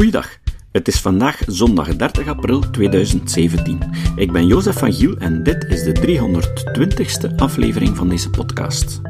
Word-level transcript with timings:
Goeiedag. 0.00 0.38
Het 0.72 0.88
is 0.88 1.00
vandaag 1.00 1.42
zondag 1.46 1.96
30 1.96 2.26
april 2.26 2.70
2017. 2.70 3.78
Ik 4.16 4.32
ben 4.32 4.46
Jozef 4.46 4.78
van 4.78 4.92
Giel 4.92 5.16
en 5.16 5.42
dit 5.42 5.64
is 5.64 5.82
de 5.82 5.94
320ste 6.00 7.34
aflevering 7.36 7.96
van 7.96 8.08
deze 8.08 8.30
podcast. 8.30 9.00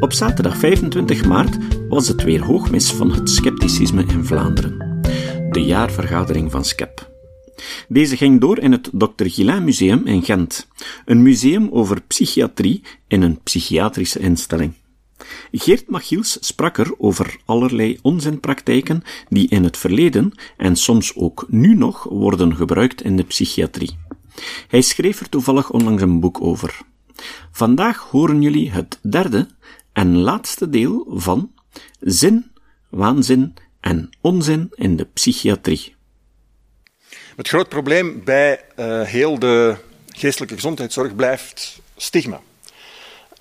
Op 0.00 0.12
zaterdag 0.12 0.56
25 0.56 1.24
maart 1.24 1.56
was 1.88 2.08
het 2.08 2.22
weer 2.22 2.44
hoogmis 2.44 2.92
van 2.92 3.12
het 3.12 3.30
scepticisme 3.30 4.04
in 4.06 4.24
Vlaanderen. 4.24 5.00
De 5.50 5.62
jaarvergadering 5.64 6.50
van 6.50 6.64
SCEP. 6.64 7.10
Deze 7.88 8.16
ging 8.16 8.40
door 8.40 8.58
in 8.58 8.72
het 8.72 8.90
Dr. 8.92 9.24
Gillain 9.26 9.64
Museum 9.64 10.06
in 10.06 10.22
Gent, 10.22 10.68
een 11.04 11.22
museum 11.22 11.68
over 11.72 12.00
psychiatrie 12.00 12.82
in 13.06 13.22
een 13.22 13.40
psychiatrische 13.42 14.18
instelling. 14.18 14.74
Geert 15.52 15.88
Machiels 15.88 16.36
sprak 16.40 16.78
er 16.78 16.94
over 16.98 17.36
allerlei 17.44 17.98
onzinpraktijken 18.02 19.02
die 19.28 19.48
in 19.48 19.64
het 19.64 19.76
verleden 19.76 20.32
en 20.56 20.76
soms 20.76 21.16
ook 21.16 21.46
nu 21.48 21.74
nog 21.74 22.02
worden 22.02 22.56
gebruikt 22.56 23.02
in 23.02 23.16
de 23.16 23.24
psychiatrie. 23.24 23.98
Hij 24.68 24.80
schreef 24.80 25.20
er 25.20 25.28
toevallig 25.28 25.70
onlangs 25.70 26.02
een 26.02 26.20
boek 26.20 26.40
over. 26.40 26.80
Vandaag 27.52 27.98
horen 27.98 28.42
jullie 28.42 28.70
het 28.70 28.98
derde 29.02 29.48
en 29.92 30.16
laatste 30.16 30.70
deel 30.70 31.06
van 31.08 31.52
Zin, 32.00 32.50
Waanzin 32.88 33.54
en 33.80 34.10
Onzin 34.20 34.70
in 34.74 34.96
de 34.96 35.04
Psychiatrie. 35.04 35.94
Het 37.36 37.48
groot 37.48 37.68
probleem 37.68 38.24
bij 38.24 38.64
uh, 38.76 39.02
heel 39.02 39.38
de 39.38 39.76
geestelijke 40.08 40.54
gezondheidszorg 40.54 41.14
blijft 41.14 41.80
stigma. 41.96 42.40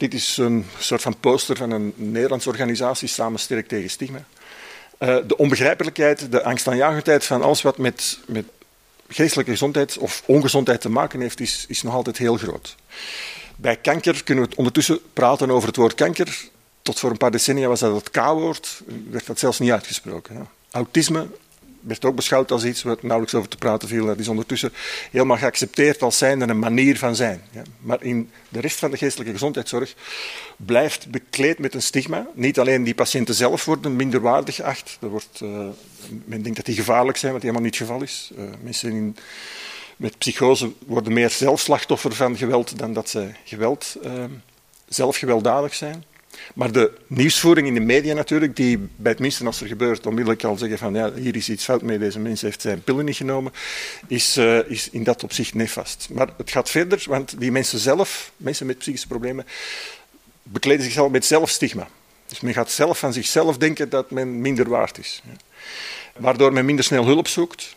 Dit 0.03 0.13
is 0.13 0.38
een 0.38 0.66
soort 0.80 1.02
van 1.02 1.20
poster 1.20 1.57
van 1.57 1.71
een 1.71 1.93
Nederlandse 1.95 2.49
organisatie, 2.49 3.07
Samen 3.07 3.39
Sterk 3.39 3.67
tegen 3.67 3.89
Stigma. 3.89 4.17
Uh, 4.99 5.17
de 5.27 5.38
onbegrijpelijkheid, 5.38 6.31
de 6.31 6.43
angstaanjagendheid 6.43 7.26
van 7.26 7.41
alles 7.41 7.62
wat 7.62 7.77
met, 7.77 8.20
met 8.26 8.45
geestelijke 9.07 9.51
gezondheid 9.51 9.98
of 9.98 10.23
ongezondheid 10.26 10.82
te 10.82 10.90
maken 10.90 11.21
heeft, 11.21 11.40
is, 11.40 11.65
is 11.68 11.82
nog 11.82 11.93
altijd 11.93 12.18
heel 12.18 12.37
groot. 12.37 12.76
Bij 13.55 13.76
kanker 13.76 14.23
kunnen 14.23 14.49
we 14.49 14.55
ondertussen 14.55 14.99
praten 15.13 15.51
over 15.51 15.68
het 15.68 15.77
woord 15.77 15.93
kanker. 15.93 16.49
Tot 16.82 16.99
voor 16.99 17.10
een 17.10 17.17
paar 17.17 17.32
decennia 17.32 17.67
was 17.67 17.79
dat 17.79 17.95
het 17.95 18.12
K-woord, 18.12 18.82
werd 19.10 19.26
dat 19.26 19.40
zelfs 19.40 19.60
niet 19.60 19.71
uitgesproken. 19.71 20.48
Autisme 20.71 21.27
werd 21.84 22.05
ook 22.05 22.15
beschouwd 22.15 22.51
als 22.51 22.63
iets 22.63 22.84
waar 22.84 22.95
nauwelijks 23.01 23.35
over 23.35 23.49
te 23.49 23.57
praten 23.57 23.87
viel. 23.87 24.05
Dat 24.05 24.20
is 24.20 24.27
ondertussen 24.27 24.73
helemaal 25.12 25.37
geaccepteerd 25.37 26.01
als 26.01 26.17
zijnde 26.17 26.48
een 26.48 26.59
manier 26.59 26.98
van 26.98 27.15
zijn. 27.15 27.41
Maar 27.79 28.03
in 28.03 28.29
de 28.49 28.59
rest 28.59 28.79
van 28.79 28.91
de 28.91 28.98
geestelijke 28.98 29.34
gezondheidszorg 29.34 29.95
blijft 30.55 31.09
bekleed 31.09 31.59
met 31.59 31.73
een 31.73 31.81
stigma. 31.81 32.27
Niet 32.34 32.59
alleen 32.59 32.84
die 32.84 32.95
patiënten 32.95 33.35
zelf 33.35 33.65
worden 33.65 33.95
minderwaardig 33.95 34.55
geacht. 34.55 34.98
Er 35.01 35.09
wordt, 35.09 35.39
uh, 35.43 35.67
men 36.26 36.41
denkt 36.41 36.57
dat 36.57 36.65
die 36.65 36.76
gevaarlijk 36.76 37.17
zijn, 37.17 37.34
wat 37.34 37.41
helemaal 37.41 37.63
niet 37.63 37.79
het 37.79 37.87
geval 37.87 38.01
is. 38.01 38.31
Uh, 38.37 38.43
mensen 38.61 38.91
in, 38.91 39.17
met 39.98 40.17
psychose 40.17 40.71
worden 40.85 41.13
meer 41.13 41.29
zelf 41.29 41.59
slachtoffer 41.59 42.13
van 42.13 42.37
geweld 42.37 42.77
dan 42.77 42.93
dat 42.93 43.09
ze 43.09 43.29
geweld, 43.43 43.98
uh, 44.04 44.23
zelf 44.87 45.17
gewelddadig 45.17 45.73
zijn. 45.73 46.04
Maar 46.53 46.71
de 46.71 46.91
nieuwsvoering 47.07 47.67
in 47.67 47.73
de 47.73 47.79
media 47.79 48.13
natuurlijk, 48.13 48.55
die 48.55 48.77
bij 48.77 49.12
het 49.12 49.20
minste 49.20 49.45
als 49.45 49.62
er 49.62 49.67
gebeurt 49.67 50.05
onmiddellijk 50.05 50.43
al 50.43 50.57
zeggen 50.57 50.77
van 50.77 50.93
ja, 50.93 51.13
hier 51.13 51.35
is 51.35 51.49
iets 51.49 51.63
fout 51.63 51.81
mee, 51.81 51.98
deze 51.98 52.20
mens 52.20 52.41
heeft 52.41 52.62
zijn 52.62 52.84
pillen 52.84 53.05
niet 53.05 53.15
genomen, 53.15 53.51
is, 54.07 54.37
uh, 54.37 54.70
is 54.70 54.89
in 54.89 55.04
dat 55.04 55.23
opzicht 55.23 55.54
nefast. 55.54 56.07
Maar 56.11 56.29
het 56.37 56.51
gaat 56.51 56.70
verder, 56.70 57.04
want 57.07 57.39
die 57.39 57.51
mensen 57.51 57.79
zelf, 57.79 58.31
mensen 58.37 58.65
met 58.65 58.77
psychische 58.77 59.07
problemen, 59.07 59.45
bekleden 60.43 60.84
zichzelf 60.84 61.11
met 61.11 61.26
zelfstigma. 61.26 61.87
Dus 62.26 62.39
men 62.39 62.54
gaat 62.54 62.71
zelf 62.71 62.99
van 62.99 63.13
zichzelf 63.13 63.57
denken 63.57 63.89
dat 63.89 64.11
men 64.11 64.41
minder 64.41 64.69
waard 64.69 64.97
is. 64.97 65.22
Waardoor 66.17 66.53
men 66.53 66.66
minder 66.66 66.85
snel 66.85 67.06
hulp 67.06 67.28
zoekt. 67.28 67.75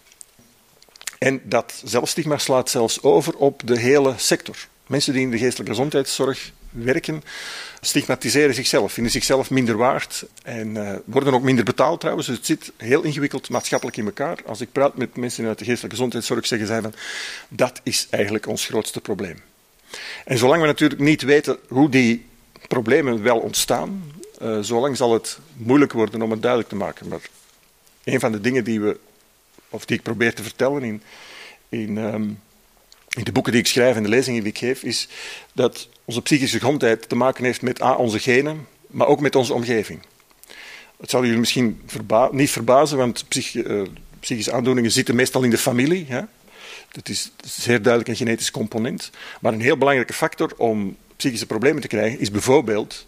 En 1.19 1.41
dat 1.45 1.83
zelfstigma 1.85 2.39
slaat 2.39 2.71
zelfs 2.71 3.03
over 3.03 3.37
op 3.37 3.63
de 3.65 3.79
hele 3.79 4.15
sector. 4.17 4.57
Mensen 4.87 5.13
die 5.13 5.23
in 5.23 5.31
de 5.31 5.39
geestelijke 5.39 5.73
gezondheidszorg 5.73 6.53
werken, 6.85 7.23
stigmatiseren 7.81 8.55
zichzelf, 8.55 8.93
vinden 8.93 9.13
zichzelf 9.13 9.51
minder 9.51 9.77
waard 9.77 10.25
en 10.43 10.75
uh, 10.75 10.93
worden 11.05 11.35
ook 11.35 11.43
minder 11.43 11.65
betaald 11.65 12.01
trouwens. 12.01 12.27
Dus 12.27 12.37
het 12.37 12.47
zit 12.47 12.73
heel 12.77 13.03
ingewikkeld 13.03 13.49
maatschappelijk 13.49 13.97
in 13.97 14.05
elkaar. 14.05 14.39
Als 14.47 14.61
ik 14.61 14.73
praat 14.73 14.97
met 14.97 15.17
mensen 15.17 15.47
uit 15.47 15.59
de 15.59 15.65
geestelijke 15.65 15.97
gezondheidszorg, 15.97 16.47
zeggen 16.47 16.69
zij 16.69 16.81
van 16.81 16.95
dat 17.49 17.81
is 17.83 18.07
eigenlijk 18.11 18.47
ons 18.47 18.67
grootste 18.67 19.01
probleem. 19.01 19.43
En 20.25 20.39
zolang 20.39 20.61
we 20.61 20.67
natuurlijk 20.67 21.01
niet 21.01 21.23
weten 21.23 21.59
hoe 21.69 21.89
die 21.89 22.27
problemen 22.69 23.23
wel 23.23 23.39
ontstaan, 23.39 24.13
uh, 24.43 24.59
zolang 24.61 24.97
zal 24.97 25.13
het 25.13 25.39
moeilijk 25.53 25.93
worden 25.93 26.23
om 26.23 26.31
het 26.31 26.43
duidelijk 26.43 26.71
te 26.71 26.77
maken. 26.77 27.09
Maar 27.09 27.21
een 28.05 28.21
van 28.21 28.33
de 28.33 28.41
dingen 28.41 28.65
die, 28.65 28.81
we, 28.81 28.99
of 29.69 29.85
die 29.85 29.97
ik 29.97 30.03
probeer 30.03 30.35
te 30.35 30.43
vertellen 30.43 30.83
in, 30.83 31.03
in 31.69 31.97
um, 31.97 32.39
in 33.17 33.25
de 33.25 33.33
boeken 33.33 33.53
die 33.53 33.61
ik 33.61 33.67
schrijf 33.67 33.97
en 33.97 34.03
de 34.03 34.09
lezingen 34.09 34.43
die 34.43 34.53
ik 34.53 34.59
geef, 34.59 34.83
is 34.83 35.09
dat 35.53 35.89
onze 36.07 36.23
psychische 36.23 36.59
gezondheid 36.59 37.09
te 37.09 37.17
maken 37.17 37.45
heeft 37.45 37.63
met 37.63 37.83
A, 37.83 37.95
onze 37.95 38.19
genen, 38.19 38.67
maar 38.87 39.07
ook 39.07 39.21
met 39.21 39.37
onze 39.37 39.55
omgeving. 39.55 40.01
Het 41.01 41.11
zal 41.11 41.25
jullie 41.25 41.39
misschien 41.39 41.81
niet 42.31 42.51
verbazen, 42.51 42.99
want 42.99 43.29
psych 43.29 43.55
uh, 43.55 43.83
psychische 44.21 44.53
aandoeningen 44.53 44.91
zitten 44.91 45.15
meestal 45.15 45.43
in 45.43 45.51
de 45.51 45.59
familie. 45.59 46.07
Hè? 46.09 46.21
Dat 46.93 47.09
is 47.09 47.31
zeer 47.45 47.83
duidelijk 47.83 48.09
een 48.09 48.27
genetisch 48.27 48.51
component. 48.51 49.11
Maar 49.41 49.53
een 49.53 49.61
heel 49.61 49.79
belangrijke 49.79 50.13
factor 50.13 50.53
om 50.57 50.97
psychische 51.17 51.47
problemen 51.47 51.83
te 51.83 51.89
krijgen 51.89 52.19
is 52.19 52.31
bijvoorbeeld 52.31 53.07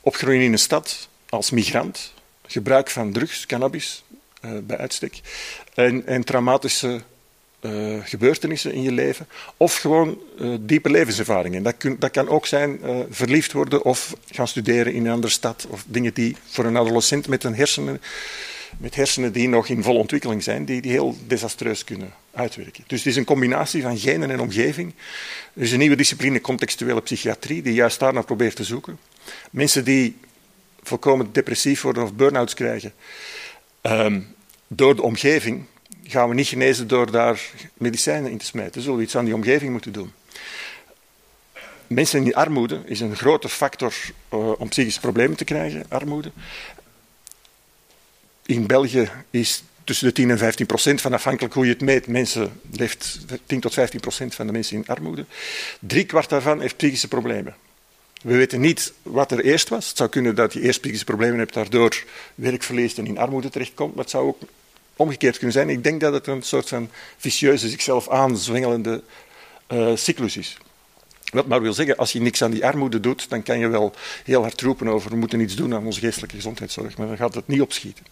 opgroeien 0.00 0.42
in 0.42 0.52
een 0.52 0.58
stad 0.58 1.08
als 1.28 1.50
migrant, 1.50 2.12
gebruik 2.46 2.90
van 2.90 3.12
drugs, 3.12 3.46
cannabis 3.46 4.02
uh, 4.44 4.50
bij 4.62 4.78
uitstek, 4.78 5.20
en, 5.74 6.06
en 6.06 6.24
traumatische 6.24 7.02
uh, 7.60 8.04
gebeurtenissen 8.04 8.72
in 8.72 8.82
je 8.82 8.92
leven, 8.92 9.28
of 9.56 9.76
gewoon 9.76 10.18
uh, 10.40 10.54
diepe 10.60 10.90
levenservaringen. 10.90 11.62
Dat, 11.62 11.74
dat, 11.98 12.10
kan 12.10 12.28
ook 12.28 12.46
zijn 12.46 12.80
uh, 12.84 12.98
verliefd 13.10 13.52
worden 13.52 13.84
of 13.84 14.14
gaan 14.30 14.48
studeren 14.48 14.92
in 14.92 15.06
een 15.06 15.12
andere 15.12 15.32
stad, 15.32 15.66
of 15.70 15.84
dingen 15.86 16.14
die 16.14 16.36
voor 16.46 16.64
een 16.64 16.76
adolescent 16.76 17.28
met, 17.28 17.44
een 17.44 17.54
hersenen, 17.54 18.00
met 18.78 18.94
hersenen 18.94 19.32
die 19.32 19.48
nog 19.48 19.68
in 19.68 19.82
volle 19.82 19.98
ontwikkeling 19.98 20.42
zijn, 20.42 20.64
die, 20.64 20.80
die 20.80 20.90
heel 20.90 21.16
desastreus 21.26 21.84
kunnen 21.84 22.12
uitwerken. 22.32 22.84
Dus 22.86 22.98
het 22.98 23.08
is 23.08 23.16
een 23.16 23.24
combinatie 23.24 23.82
van 23.82 23.98
genen 23.98 24.30
en 24.30 24.40
omgeving. 24.40 24.94
Er 25.54 25.62
is 25.62 25.72
een 25.72 25.78
nieuwe 25.78 25.96
discipline, 25.96 26.40
contextuele 26.40 27.00
psychiatrie, 27.00 27.62
die 27.62 27.74
juist 27.74 27.98
daar 27.98 28.12
naar 28.12 28.24
probeert 28.24 28.56
te 28.56 28.64
zoeken. 28.64 28.98
Mensen 29.50 29.84
die 29.84 30.16
volkomen 30.82 31.28
depressief 31.32 31.82
worden 31.82 32.02
of 32.02 32.14
burn-outs 32.14 32.54
krijgen, 32.54 32.92
um, 33.82 34.34
door 34.66 34.96
de 34.96 35.02
omgeving, 35.02 35.64
gaan 36.08 36.28
we 36.28 36.34
niet 36.34 36.46
genezen 36.46 36.88
door 36.88 37.10
daar 37.10 37.40
medicijnen 37.74 38.30
in 38.30 38.38
te 38.38 38.44
smijten. 38.44 38.82
Zullen 38.82 38.96
we 38.96 39.02
iets 39.02 39.16
aan 39.16 39.24
die 39.24 39.34
omgeving 39.34 39.72
moeten 39.72 39.92
doen. 39.92 40.12
Mensen 41.86 42.24
in 42.24 42.34
armoede 42.34 42.82
is 42.84 43.00
een 43.00 43.16
grote 43.16 43.48
factor 43.48 43.94
uh, 44.34 44.60
om 44.60 44.68
psychische 44.68 45.00
problemen 45.00 45.36
te 45.36 45.44
krijgen, 45.44 45.84
armoede. 45.88 46.32
In 48.46 48.66
België 48.66 49.10
is 49.30 49.62
tussen 49.84 50.06
de 50.06 50.12
10 50.12 50.30
en 50.30 50.38
15 50.38 50.66
procent, 50.66 51.00
van 51.00 51.12
afhankelijk 51.12 51.54
hoe 51.54 51.64
je 51.64 51.72
het 51.72 51.80
meet, 51.80 52.06
mensen 52.06 52.60
leeft 52.70 53.18
10 53.46 53.60
tot 53.60 53.74
15 53.74 54.00
procent 54.00 54.34
van 54.34 54.46
de 54.46 54.52
mensen 54.52 54.76
in 54.76 54.86
armoede. 54.86 55.24
Drie 55.80 56.04
kwart 56.04 56.28
daarvan 56.28 56.60
heeft 56.60 56.76
psychische 56.76 57.08
problemen. 57.08 57.56
We 58.22 58.36
weten 58.36 58.60
niet 58.60 58.92
wat 59.02 59.32
er 59.32 59.44
eerst 59.44 59.68
was. 59.68 59.88
Het 59.88 59.96
zou 59.96 60.08
kunnen 60.08 60.34
dat 60.34 60.52
je 60.52 60.60
eerst 60.60 60.80
psychische 60.80 61.04
problemen 61.04 61.38
hebt, 61.38 61.54
daardoor 61.54 62.04
werk 62.34 62.62
verliest 62.62 62.98
en 62.98 63.06
in 63.06 63.18
armoede 63.18 63.50
terechtkomt. 63.50 63.94
Maar 63.94 64.04
het 64.04 64.12
zou 64.12 64.26
ook 64.26 64.38
omgekeerd 64.98 65.36
kunnen 65.36 65.52
zijn. 65.52 65.68
Ik 65.68 65.82
denk 65.82 66.00
dat 66.00 66.12
het 66.12 66.26
een 66.26 66.42
soort 66.42 66.68
van 66.68 66.90
vicieuze, 67.16 67.68
zichzelf 67.68 68.08
aanzwingelende 68.08 69.02
uh, 69.68 69.96
cyclus 69.96 70.36
is. 70.36 70.58
Wat 71.32 71.46
maar 71.46 71.62
wil 71.62 71.72
zeggen, 71.72 71.96
als 71.96 72.12
je 72.12 72.20
niks 72.20 72.42
aan 72.42 72.50
die 72.50 72.66
armoede 72.66 73.00
doet, 73.00 73.30
dan 73.30 73.42
kan 73.42 73.58
je 73.58 73.68
wel 73.68 73.92
heel 74.24 74.42
hard 74.42 74.60
roepen 74.60 74.88
over 74.88 75.10
we 75.10 75.16
moeten 75.16 75.40
iets 75.40 75.54
doen 75.54 75.74
aan 75.74 75.84
onze 75.84 76.00
geestelijke 76.00 76.36
gezondheidszorg, 76.36 76.96
maar 76.96 77.06
dan 77.06 77.16
gaat 77.16 77.34
het 77.34 77.48
niet 77.48 77.60
opschieten. 77.60 78.04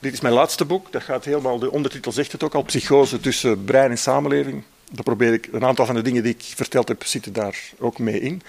Dit 0.00 0.12
is 0.12 0.20
mijn 0.20 0.34
laatste 0.34 0.64
boek, 0.64 0.92
dat 0.92 1.02
gaat 1.02 1.24
helemaal, 1.24 1.58
de 1.58 1.70
ondertitel 1.70 2.12
zegt 2.12 2.32
het 2.32 2.42
ook 2.42 2.54
al, 2.54 2.62
psychose 2.62 3.20
tussen 3.20 3.64
brein 3.64 3.90
en 3.90 3.98
samenleving. 3.98 4.62
Daar 4.92 5.04
probeer 5.04 5.32
ik, 5.32 5.48
een 5.52 5.64
aantal 5.64 5.86
van 5.86 5.94
de 5.94 6.02
dingen 6.02 6.22
die 6.22 6.32
ik 6.32 6.42
verteld 6.42 6.88
heb, 6.88 7.04
zitten 7.04 7.32
daar 7.32 7.60
ook 7.78 7.98
mee 7.98 8.20
in. 8.20 8.42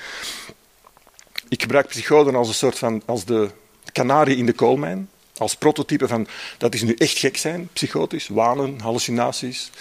Ik 1.49 1.61
gebruik 1.61 1.87
psychose 1.87 2.31
als 2.31 2.47
een 2.47 2.53
soort 2.53 2.77
van, 2.77 3.01
als 3.05 3.25
de 3.25 3.49
kanarie 3.91 4.37
in 4.37 4.45
de 4.45 4.53
koolmijn 4.53 5.09
als 5.41 5.55
prototype 5.55 6.07
van 6.07 6.27
dat 6.57 6.73
is 6.73 6.81
nu 6.81 6.93
echt 6.97 7.17
gek 7.17 7.37
zijn, 7.37 7.69
psychotisch, 7.73 8.27
wanen, 8.27 8.79
hallucinaties. 8.79 9.71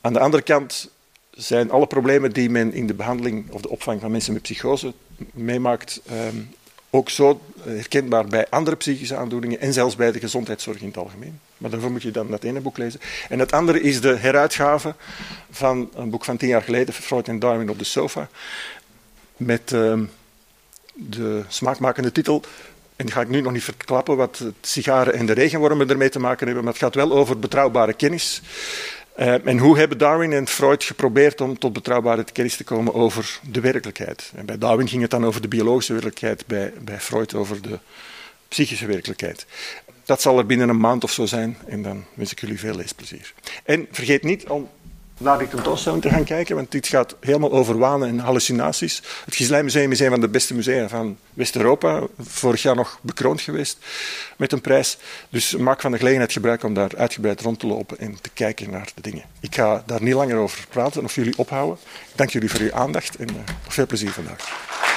Aan 0.00 0.12
de 0.12 0.18
andere 0.18 0.42
kant 0.42 0.90
zijn 1.30 1.70
alle 1.70 1.86
problemen 1.86 2.32
die 2.32 2.50
men 2.50 2.72
in 2.72 2.86
de 2.86 2.94
behandeling 2.94 3.50
of 3.50 3.60
de 3.60 3.68
opvang 3.68 4.00
van 4.00 4.10
mensen 4.10 4.32
met 4.32 4.42
psychose 4.42 4.92
meemaakt, 5.32 6.00
ehm, 6.06 6.36
ook 6.90 7.10
zo 7.10 7.40
herkenbaar 7.62 8.24
bij 8.26 8.48
andere 8.48 8.76
psychische 8.76 9.16
aandoeningen 9.16 9.60
en 9.60 9.72
zelfs 9.72 9.96
bij 9.96 10.12
de 10.12 10.20
gezondheidszorg 10.20 10.80
in 10.80 10.86
het 10.86 10.96
algemeen. 10.96 11.40
Maar 11.58 11.70
daarvoor 11.70 11.90
moet 11.90 12.02
je 12.02 12.10
dan 12.10 12.30
dat 12.30 12.44
ene 12.44 12.60
boek 12.60 12.78
lezen. 12.78 13.00
En 13.28 13.38
het 13.38 13.52
andere 13.52 13.80
is 13.80 14.00
de 14.00 14.16
heruitgave 14.16 14.94
van 15.50 15.90
een 15.94 16.10
boek 16.10 16.24
van 16.24 16.36
tien 16.36 16.48
jaar 16.48 16.62
geleden, 16.62 16.94
Freud 16.94 17.28
en 17.28 17.38
Darwin 17.38 17.70
op 17.70 17.78
de 17.78 17.84
sofa, 17.84 18.28
met 19.36 19.72
ehm, 19.72 20.04
de 20.94 21.44
smaakmakende 21.48 22.12
titel 22.12 22.42
en 22.96 23.10
ga 23.10 23.20
ik 23.20 23.28
nu 23.28 23.40
nog 23.40 23.52
niet 23.52 23.64
verklappen 23.64 24.16
wat 24.16 24.44
sigaren 24.60 25.14
en 25.14 25.26
de 25.26 25.32
regenwormen 25.32 25.90
ermee 25.90 26.08
te 26.08 26.18
maken 26.18 26.46
hebben, 26.46 26.64
maar 26.64 26.72
het 26.72 26.82
gaat 26.82 26.94
wel 26.94 27.12
over 27.12 27.38
betrouwbare 27.38 27.92
kennis. 27.92 28.42
Uh, 29.18 29.46
en 29.46 29.58
hoe 29.58 29.78
hebben 29.78 29.98
Darwin 29.98 30.32
en 30.32 30.46
Freud 30.46 30.84
geprobeerd 30.84 31.40
om 31.40 31.58
tot 31.58 31.72
betrouwbare 31.72 32.24
kennis 32.32 32.56
te 32.56 32.64
komen 32.64 32.94
over 32.94 33.40
de 33.50 33.60
werkelijkheid? 33.60 34.32
En 34.34 34.46
bij 34.46 34.58
Darwin 34.58 34.88
ging 34.88 35.02
het 35.02 35.10
dan 35.10 35.26
over 35.26 35.40
de 35.40 35.48
biologische 35.48 35.92
werkelijkheid, 35.92 36.46
bij, 36.46 36.72
bij 36.80 37.00
Freud 37.00 37.34
over 37.34 37.62
de 37.62 37.78
psychische 38.48 38.86
werkelijkheid. 38.86 39.46
Dat 40.04 40.22
zal 40.22 40.38
er 40.38 40.46
binnen 40.46 40.68
een 40.68 40.80
maand 40.80 41.04
of 41.04 41.12
zo 41.12 41.26
zijn 41.26 41.56
en 41.66 41.82
dan 41.82 42.04
wens 42.14 42.32
ik 42.32 42.40
jullie 42.40 42.58
veel 42.58 42.74
leesplezier. 42.74 43.32
En 43.64 43.86
vergeet 43.90 44.22
niet 44.22 44.46
om 44.46 44.68
naar 45.18 45.38
die 45.38 45.48
tentoonstelling 45.48 46.02
te 46.02 46.08
gaan 46.08 46.24
kijken, 46.24 46.56
want 46.56 46.70
dit 46.70 46.86
gaat 46.86 47.16
helemaal 47.20 47.52
over 47.52 47.78
wanen 47.78 48.08
en 48.08 48.18
hallucinaties. 48.18 49.02
Het 49.24 49.34
Giselijmuseum 49.34 49.92
is 49.92 50.00
een 50.00 50.10
van 50.10 50.20
de 50.20 50.28
beste 50.28 50.54
musea 50.54 50.88
van 50.88 51.16
West-Europa, 51.34 52.02
vorig 52.20 52.62
jaar 52.62 52.76
nog 52.76 52.98
bekroond 53.02 53.40
geweest 53.40 53.78
met 54.36 54.52
een 54.52 54.60
prijs. 54.60 54.98
Dus 55.28 55.56
maak 55.56 55.80
van 55.80 55.90
de 55.90 55.96
gelegenheid 55.96 56.32
gebruik 56.32 56.62
om 56.62 56.74
daar 56.74 56.90
uitgebreid 56.96 57.40
rond 57.40 57.58
te 57.58 57.66
lopen 57.66 57.98
en 57.98 58.18
te 58.20 58.30
kijken 58.34 58.70
naar 58.70 58.88
de 58.94 59.00
dingen. 59.00 59.24
Ik 59.40 59.54
ga 59.54 59.82
daar 59.86 60.02
niet 60.02 60.14
langer 60.14 60.36
over 60.36 60.66
praten 60.68 61.04
of 61.04 61.14
jullie 61.14 61.38
ophouden. 61.38 61.78
Ik 61.84 62.16
dank 62.16 62.30
jullie 62.30 62.50
voor 62.50 62.60
uw 62.60 62.74
aandacht 62.74 63.16
en 63.16 63.28
uh, 63.30 63.36
veel 63.68 63.86
plezier 63.86 64.10
vandaag. 64.10 64.93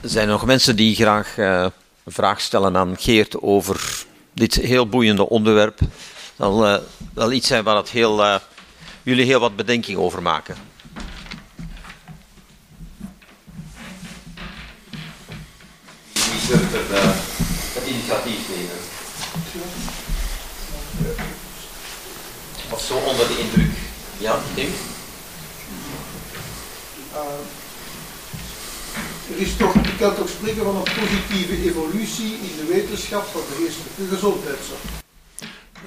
Zijn 0.00 0.26
er 0.26 0.32
nog 0.32 0.44
mensen 0.44 0.76
die 0.76 0.94
graag 0.94 1.36
uh, 1.36 1.66
een 2.04 2.12
vraag 2.12 2.40
stellen 2.40 2.76
aan 2.76 2.96
Geert 2.98 3.40
over 3.42 4.04
dit 4.32 4.54
heel 4.54 4.88
boeiende 4.88 5.28
onderwerp? 5.28 5.78
Dat 5.78 5.88
zal 6.36 6.66
uh, 6.68 6.78
wel 7.14 7.32
iets 7.32 7.46
zijn 7.46 7.64
waar 7.64 7.76
het 7.76 7.90
heel, 7.90 8.20
uh, 8.20 8.36
jullie 9.02 9.24
heel 9.24 9.40
wat 9.40 9.56
bedenking 9.56 9.98
over 9.98 10.22
maken. 10.22 10.56
Wie 16.12 16.46
durft 16.48 16.72
er 16.74 16.98
het 17.74 17.86
initiatief 17.86 18.48
nemen? 18.48 18.76
Of 22.70 22.80
zo 22.80 22.94
onder 22.94 23.28
de 23.28 23.38
indruk? 23.38 23.76
Ja, 24.18 24.38
Tim? 24.54 24.72
Er 29.30 29.40
is 29.40 29.56
toch, 29.56 29.74
je 29.74 29.96
kan 29.98 30.14
toch 30.14 30.28
spreken 30.28 30.64
van 30.64 30.76
een 30.76 30.82
positieve 30.82 31.68
evolutie 31.68 32.32
in 32.32 32.56
de 32.56 32.66
wetenschap 32.68 33.24
van 33.24 33.40
de 33.40 33.64
geestelijke 33.64 34.14
gezondheidszorg? 34.14 34.80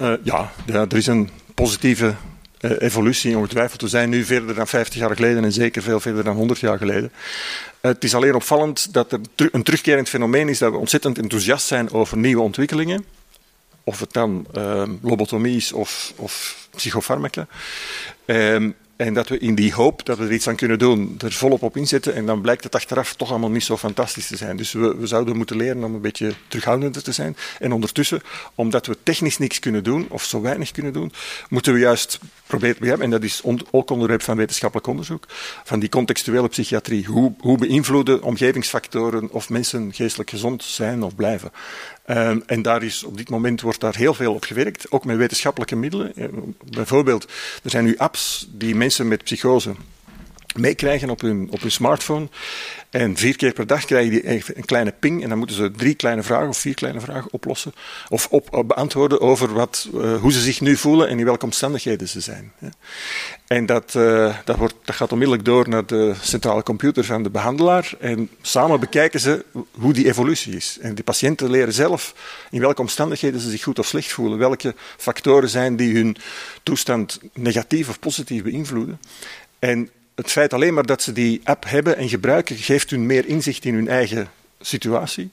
Uh, 0.01 0.13
ja, 0.23 0.51
ja, 0.65 0.85
er 0.89 0.97
is 0.97 1.07
een 1.07 1.29
positieve 1.55 2.15
uh, 2.61 2.71
evolutie 2.79 3.37
ongetwijfeld. 3.37 3.81
We 3.81 3.87
zijn 3.87 4.09
nu 4.09 4.23
verder 4.25 4.55
dan 4.55 4.67
50 4.67 4.99
jaar 4.99 5.15
geleden 5.15 5.43
en 5.43 5.51
zeker 5.51 5.81
veel 5.81 5.99
verder 5.99 6.23
dan 6.23 6.35
100 6.35 6.59
jaar 6.59 6.77
geleden. 6.77 7.11
Uh, 7.13 7.91
het 7.91 8.03
is 8.03 8.15
alleen 8.15 8.35
opvallend 8.35 8.93
dat 8.93 9.11
er 9.11 9.19
een 9.35 9.63
terugkerend 9.63 10.09
fenomeen 10.09 10.49
is 10.49 10.57
dat 10.57 10.71
we 10.71 10.77
ontzettend 10.77 11.17
enthousiast 11.17 11.67
zijn 11.67 11.91
over 11.91 12.17
nieuwe 12.17 12.41
ontwikkelingen. 12.41 13.05
Of 13.83 13.99
het 13.99 14.13
dan 14.13 14.47
lobotomie 15.01 15.55
is 15.55 15.71
of, 15.71 16.13
of 16.15 16.67
psychofarmaca. 16.75 17.47
En 19.01 19.13
dat 19.13 19.27
we 19.27 19.37
in 19.37 19.55
die 19.55 19.73
hoop 19.73 20.05
dat 20.05 20.17
we 20.17 20.23
er 20.23 20.31
iets 20.31 20.47
aan 20.47 20.55
kunnen 20.55 20.79
doen, 20.79 21.15
er 21.19 21.31
volop 21.31 21.63
op 21.63 21.77
inzetten. 21.77 22.15
En 22.15 22.25
dan 22.25 22.41
blijkt 22.41 22.63
het 22.63 22.75
achteraf 22.75 23.13
toch 23.13 23.29
allemaal 23.29 23.49
niet 23.49 23.63
zo 23.63 23.77
fantastisch 23.77 24.27
te 24.27 24.35
zijn. 24.37 24.57
Dus 24.57 24.71
we, 24.71 24.95
we 24.95 25.07
zouden 25.07 25.37
moeten 25.37 25.55
leren 25.55 25.83
om 25.83 25.93
een 25.93 26.01
beetje 26.01 26.33
terughoudender 26.47 27.03
te 27.03 27.11
zijn. 27.11 27.37
En 27.59 27.71
ondertussen, 27.71 28.21
omdat 28.55 28.85
we 28.85 28.97
technisch 29.03 29.37
niks 29.37 29.59
kunnen 29.59 29.83
doen, 29.83 30.05
of 30.09 30.23
zo 30.23 30.41
weinig 30.41 30.71
kunnen 30.71 30.93
doen, 30.93 31.11
moeten 31.49 31.73
we 31.73 31.79
juist 31.79 32.19
proberen, 32.47 33.01
en 33.01 33.09
dat 33.09 33.23
is 33.23 33.41
ook 33.71 33.89
onderwerp 33.89 34.21
van 34.21 34.37
wetenschappelijk 34.37 34.87
onderzoek, 34.87 35.25
van 35.63 35.79
die 35.79 35.89
contextuele 35.89 36.47
psychiatrie. 36.47 37.05
Hoe, 37.05 37.33
hoe 37.39 37.57
beïnvloeden 37.57 38.23
omgevingsfactoren 38.23 39.31
of 39.31 39.49
mensen 39.49 39.93
geestelijk 39.93 40.29
gezond 40.29 40.63
zijn 40.63 41.03
of 41.03 41.15
blijven? 41.15 41.51
Um, 42.09 42.43
en 42.45 42.61
daar 42.61 42.83
is, 42.83 43.03
op 43.03 43.17
dit 43.17 43.29
moment 43.29 43.61
wordt 43.61 43.79
daar 43.79 43.95
heel 43.95 44.13
veel 44.13 44.33
op 44.33 44.43
gewerkt, 44.43 44.91
ook 44.91 45.05
met 45.05 45.17
wetenschappelijke 45.17 45.75
middelen. 45.75 46.11
Uh, 46.15 46.25
bijvoorbeeld, 46.69 47.23
er 47.63 47.69
zijn 47.69 47.83
nu 47.83 47.97
apps 47.97 48.47
die 48.49 48.75
mensen 48.75 49.07
met 49.07 49.23
psychose 49.23 49.71
meekrijgen 50.55 51.09
op 51.09 51.21
hun, 51.21 51.47
op 51.51 51.61
hun 51.61 51.71
smartphone. 51.71 52.29
En 52.89 53.17
vier 53.17 53.35
keer 53.35 53.53
per 53.53 53.67
dag 53.67 53.85
krijgen 53.85 54.11
die 54.11 54.55
een 54.57 54.65
kleine 54.65 54.93
ping. 54.99 55.23
En 55.23 55.29
dan 55.29 55.37
moeten 55.37 55.55
ze 55.55 55.71
drie 55.71 55.95
kleine 55.95 56.23
vragen 56.23 56.47
of 56.47 56.57
vier 56.57 56.73
kleine 56.73 56.99
vragen 56.99 57.33
oplossen. 57.33 57.73
Of 58.09 58.27
op, 58.29 58.63
beantwoorden 58.67 59.21
over 59.21 59.53
wat, 59.53 59.89
uh, 59.93 60.21
hoe 60.21 60.31
ze 60.31 60.41
zich 60.41 60.61
nu 60.61 60.77
voelen 60.77 61.07
en 61.07 61.19
in 61.19 61.25
welke 61.25 61.45
omstandigheden 61.45 62.07
ze 62.07 62.19
zijn. 62.19 62.51
En 63.47 63.65
dat, 63.65 63.93
uh, 63.97 64.35
dat, 64.45 64.57
wordt, 64.57 64.73
dat 64.83 64.95
gaat 64.95 65.11
onmiddellijk 65.11 65.45
door 65.45 65.69
naar 65.69 65.85
de 65.85 66.13
centrale 66.21 66.63
computer 66.63 67.03
van 67.03 67.23
de 67.23 67.29
behandelaar. 67.29 67.93
En 67.99 68.29
samen 68.41 68.79
bekijken 68.79 69.19
ze 69.19 69.45
hoe 69.71 69.93
die 69.93 70.07
evolutie 70.07 70.55
is. 70.55 70.77
En 70.81 70.95
die 70.95 71.03
patiënten 71.03 71.49
leren 71.49 71.73
zelf 71.73 72.15
in 72.51 72.59
welke 72.59 72.81
omstandigheden 72.81 73.39
ze 73.39 73.49
zich 73.49 73.63
goed 73.63 73.79
of 73.79 73.87
slecht 73.87 74.11
voelen. 74.11 74.37
Welke 74.37 74.75
factoren 74.97 75.49
zijn 75.49 75.75
die 75.75 75.95
hun 75.95 76.17
toestand 76.63 77.19
negatief 77.33 77.89
of 77.89 77.99
positief 77.99 78.43
beïnvloeden. 78.43 78.99
En 79.59 79.89
het 80.21 80.31
feit 80.31 80.53
alleen 80.53 80.73
maar 80.73 80.85
dat 80.85 81.01
ze 81.01 81.11
die 81.11 81.41
app 81.43 81.63
hebben 81.67 81.97
en 81.97 82.09
gebruiken, 82.09 82.55
geeft 82.55 82.89
hun 82.89 83.05
meer 83.05 83.25
inzicht 83.25 83.65
in 83.65 83.73
hun 83.73 83.87
eigen 83.87 84.29
situatie. 84.59 85.31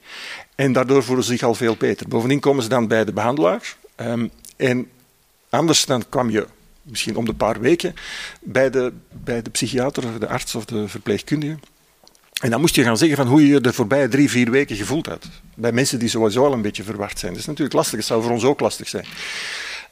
En 0.54 0.72
daardoor 0.72 1.02
voelen 1.02 1.24
ze 1.24 1.32
zich 1.32 1.42
al 1.42 1.54
veel 1.54 1.76
beter. 1.76 2.08
Bovendien 2.08 2.40
komen 2.40 2.62
ze 2.62 2.68
dan 2.68 2.88
bij 2.88 3.04
de 3.04 3.12
behandelaar. 3.12 3.76
Um, 3.96 4.30
en 4.56 4.88
anders 5.50 5.84
dan 5.84 6.08
kwam 6.08 6.30
je 6.30 6.46
misschien 6.82 7.16
om 7.16 7.24
de 7.24 7.34
paar 7.34 7.60
weken 7.60 7.94
bij 8.40 8.70
de, 8.70 8.92
bij 9.22 9.42
de 9.42 9.50
psychiater, 9.50 10.20
de 10.20 10.28
arts 10.28 10.54
of 10.54 10.64
de 10.64 10.88
verpleegkundige. 10.88 11.58
En 12.40 12.50
dan 12.50 12.60
moest 12.60 12.74
je 12.74 12.82
gaan 12.82 12.96
zeggen 12.96 13.16
van 13.16 13.26
hoe 13.26 13.42
je 13.42 13.48
je 13.48 13.60
de 13.60 13.72
voorbije 13.72 14.08
drie, 14.08 14.30
vier 14.30 14.50
weken 14.50 14.76
gevoeld 14.76 15.06
hebt. 15.06 15.28
Bij 15.54 15.72
mensen 15.72 15.98
die 15.98 16.08
sowieso 16.08 16.44
al 16.44 16.52
een 16.52 16.62
beetje 16.62 16.82
verward 16.82 17.18
zijn. 17.18 17.32
Dat 17.32 17.40
is 17.40 17.46
natuurlijk 17.46 17.76
lastig, 17.76 17.98
het 17.98 18.06
zou 18.06 18.22
voor 18.22 18.32
ons 18.32 18.44
ook 18.44 18.60
lastig 18.60 18.88
zijn. 18.88 19.04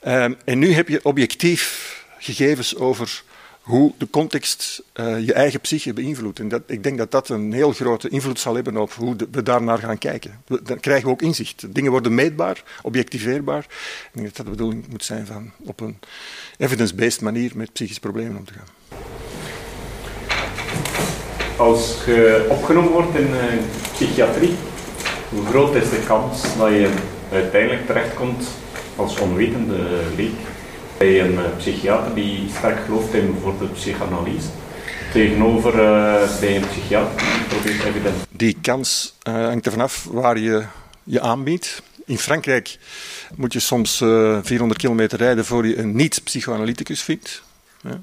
Um, 0.06 0.36
en 0.44 0.58
nu 0.58 0.72
heb 0.72 0.88
je 0.88 1.04
objectief 1.04 1.94
gegevens 2.18 2.76
over 2.76 3.22
hoe 3.66 3.92
de 3.98 4.10
context 4.10 4.82
uh, 4.94 5.26
je 5.26 5.32
eigen 5.32 5.60
psyche 5.60 5.92
beïnvloedt. 5.92 6.38
En 6.38 6.48
dat, 6.48 6.62
ik 6.66 6.82
denk 6.82 6.98
dat 6.98 7.10
dat 7.10 7.28
een 7.28 7.52
heel 7.52 7.72
grote 7.72 8.08
invloed 8.08 8.40
zal 8.40 8.54
hebben 8.54 8.76
op 8.76 8.92
hoe 8.92 9.16
de, 9.16 9.28
we 9.30 9.42
daarnaar 9.42 9.78
gaan 9.78 9.98
kijken. 9.98 10.40
Dan 10.62 10.80
krijgen 10.80 11.04
we 11.04 11.10
ook 11.10 11.22
inzicht. 11.22 11.74
Dingen 11.74 11.90
worden 11.90 12.14
meetbaar, 12.14 12.62
objectiveerbaar. 12.82 13.58
Ik 13.58 14.10
denk 14.12 14.26
dat 14.26 14.36
dat 14.36 14.44
de 14.44 14.50
bedoeling 14.50 14.88
moet 14.88 15.04
zijn 15.04 15.26
van 15.26 15.52
op 15.64 15.80
een 15.80 15.98
evidence-based 16.58 17.20
manier 17.20 17.52
met 17.54 17.72
psychische 17.72 18.00
problemen 18.00 18.36
om 18.36 18.44
te 18.44 18.52
gaan. 18.52 18.68
Als 21.56 22.04
je 22.04 22.46
opgenomen 22.50 22.92
wordt 22.92 23.16
in 23.16 23.28
uh, 23.28 23.42
psychiatrie, 23.92 24.54
hoe 25.28 25.46
groot 25.46 25.74
is 25.74 25.90
de 25.90 26.02
kans 26.06 26.42
dat 26.42 26.68
je 26.68 26.94
uiteindelijk 27.32 27.86
terechtkomt 27.86 28.46
als 28.96 29.18
onwetende 29.18 30.02
leek 30.16 30.55
bij 30.98 31.20
een 31.20 31.32
uh, 31.32 31.56
psychiater 31.56 32.14
die 32.14 32.48
sterk 32.56 32.84
gelooft 32.84 33.14
in 33.14 33.32
bijvoorbeeld 33.32 33.72
psychanalyse, 33.72 34.48
tegenover 35.12 35.74
uh, 35.74 36.40
bij 36.40 36.56
een 36.56 36.68
psychiater 36.68 37.18
die 37.18 37.44
probeert 37.48 37.84
evident. 37.84 38.16
Die 38.30 38.56
kans 38.60 39.14
uh, 39.28 39.34
hangt 39.34 39.66
er 39.66 39.72
vanaf 39.72 40.08
waar 40.10 40.38
je 40.38 40.64
je 41.02 41.20
aanbiedt. 41.20 41.82
In 42.04 42.18
Frankrijk 42.18 42.78
moet 43.34 43.52
je 43.52 43.60
soms 43.60 43.96
400 43.96 44.80
kilometer 44.80 45.18
rijden 45.18 45.44
voor 45.44 45.66
je 45.66 45.78
een 45.78 45.96
niet-psychoanalyticus 45.96 47.02
vindt. 47.02 47.42
Ja. 47.82 48.02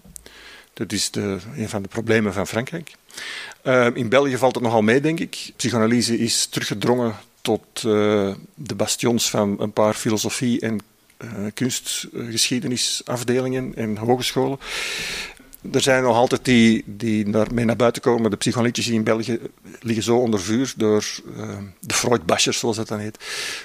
Dat 0.74 0.92
is 0.92 1.12
de, 1.12 1.38
een 1.56 1.70
van 1.70 1.82
de 1.82 1.88
problemen 1.88 2.34
van 2.34 2.48
Frankrijk. 2.48 2.96
in 3.94 4.10
België 4.10 4.38
valt 4.38 4.56
het 4.56 4.64
nogal 4.64 4.82
mee, 4.82 5.02
denk 5.02 5.20
ik. 5.20 5.52
Psychoanalyse 5.56 6.18
is 6.18 6.46
teruggedrongen 6.46 7.16
tot 7.42 7.82
de 8.56 8.76
bastions 8.76 9.30
van 9.30 9.56
een 9.60 9.74
paar 9.74 9.94
filosofie- 9.94 10.60
en 10.60 10.82
kunstgeschiedenisafdelingen 11.54 13.76
en 13.76 13.98
hogescholen. 13.98 14.60
Er 15.72 15.82
zijn 15.82 16.04
nog 16.04 16.16
altijd 16.16 16.46
die, 16.46 16.84
die 16.86 17.28
naar, 17.28 17.48
mee 17.54 17.66
naar 17.66 17.76
buiten 17.76 18.02
komen. 18.02 18.32
De 18.32 18.38
psychoanalytici 18.38 18.94
in 18.94 19.04
België 19.04 19.40
liggen 19.80 20.04
zo 20.04 20.18
onder 20.18 20.40
vuur 20.40 20.74
door 20.78 21.06
uh, 21.38 21.58
de 21.80 21.94
Freud-bashers, 21.94 22.60
zoals 22.60 22.76
dat 22.76 22.88
dan 22.88 23.00
heet, 23.00 23.18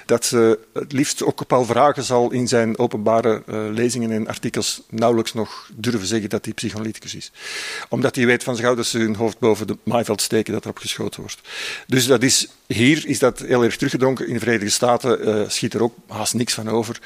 dat 0.05 0.25
ze 0.25 0.59
het 0.73 0.91
liefst 0.91 1.23
ook 1.23 1.41
op 1.41 1.53
al 1.53 1.65
vragen 1.65 2.03
zal 2.03 2.31
in 2.31 2.47
zijn 2.47 2.77
openbare 2.77 3.43
uh, 3.47 3.65
lezingen 3.69 4.11
en 4.11 4.27
artikels 4.27 4.81
nauwelijks 4.89 5.33
nog 5.33 5.69
durven 5.75 6.07
zeggen 6.07 6.29
dat 6.29 6.45
hij 6.45 6.53
psychoanalyticus 6.53 7.15
is. 7.15 7.31
Omdat 7.89 8.15
hij 8.15 8.25
weet 8.25 8.43
van 8.43 8.55
zich 8.55 8.75
dat 8.75 8.85
ze 8.85 8.97
hun 8.97 9.15
hoofd 9.15 9.39
boven 9.39 9.67
de 9.67 9.77
maaiveld 9.83 10.21
steken 10.21 10.53
dat 10.53 10.63
erop 10.63 10.77
geschoten 10.77 11.21
wordt. 11.21 11.41
Dus 11.87 12.05
dat 12.05 12.23
is, 12.23 12.47
hier 12.67 13.05
is 13.05 13.19
dat 13.19 13.39
heel 13.39 13.63
erg 13.63 13.77
teruggedronken. 13.77 14.27
In 14.27 14.33
de 14.33 14.39
Verenigde 14.39 14.69
Staten 14.69 15.27
uh, 15.27 15.49
schiet 15.49 15.73
er 15.73 15.83
ook 15.83 15.95
haast 16.07 16.33
niks 16.33 16.53
van 16.53 16.69
over. 16.69 16.99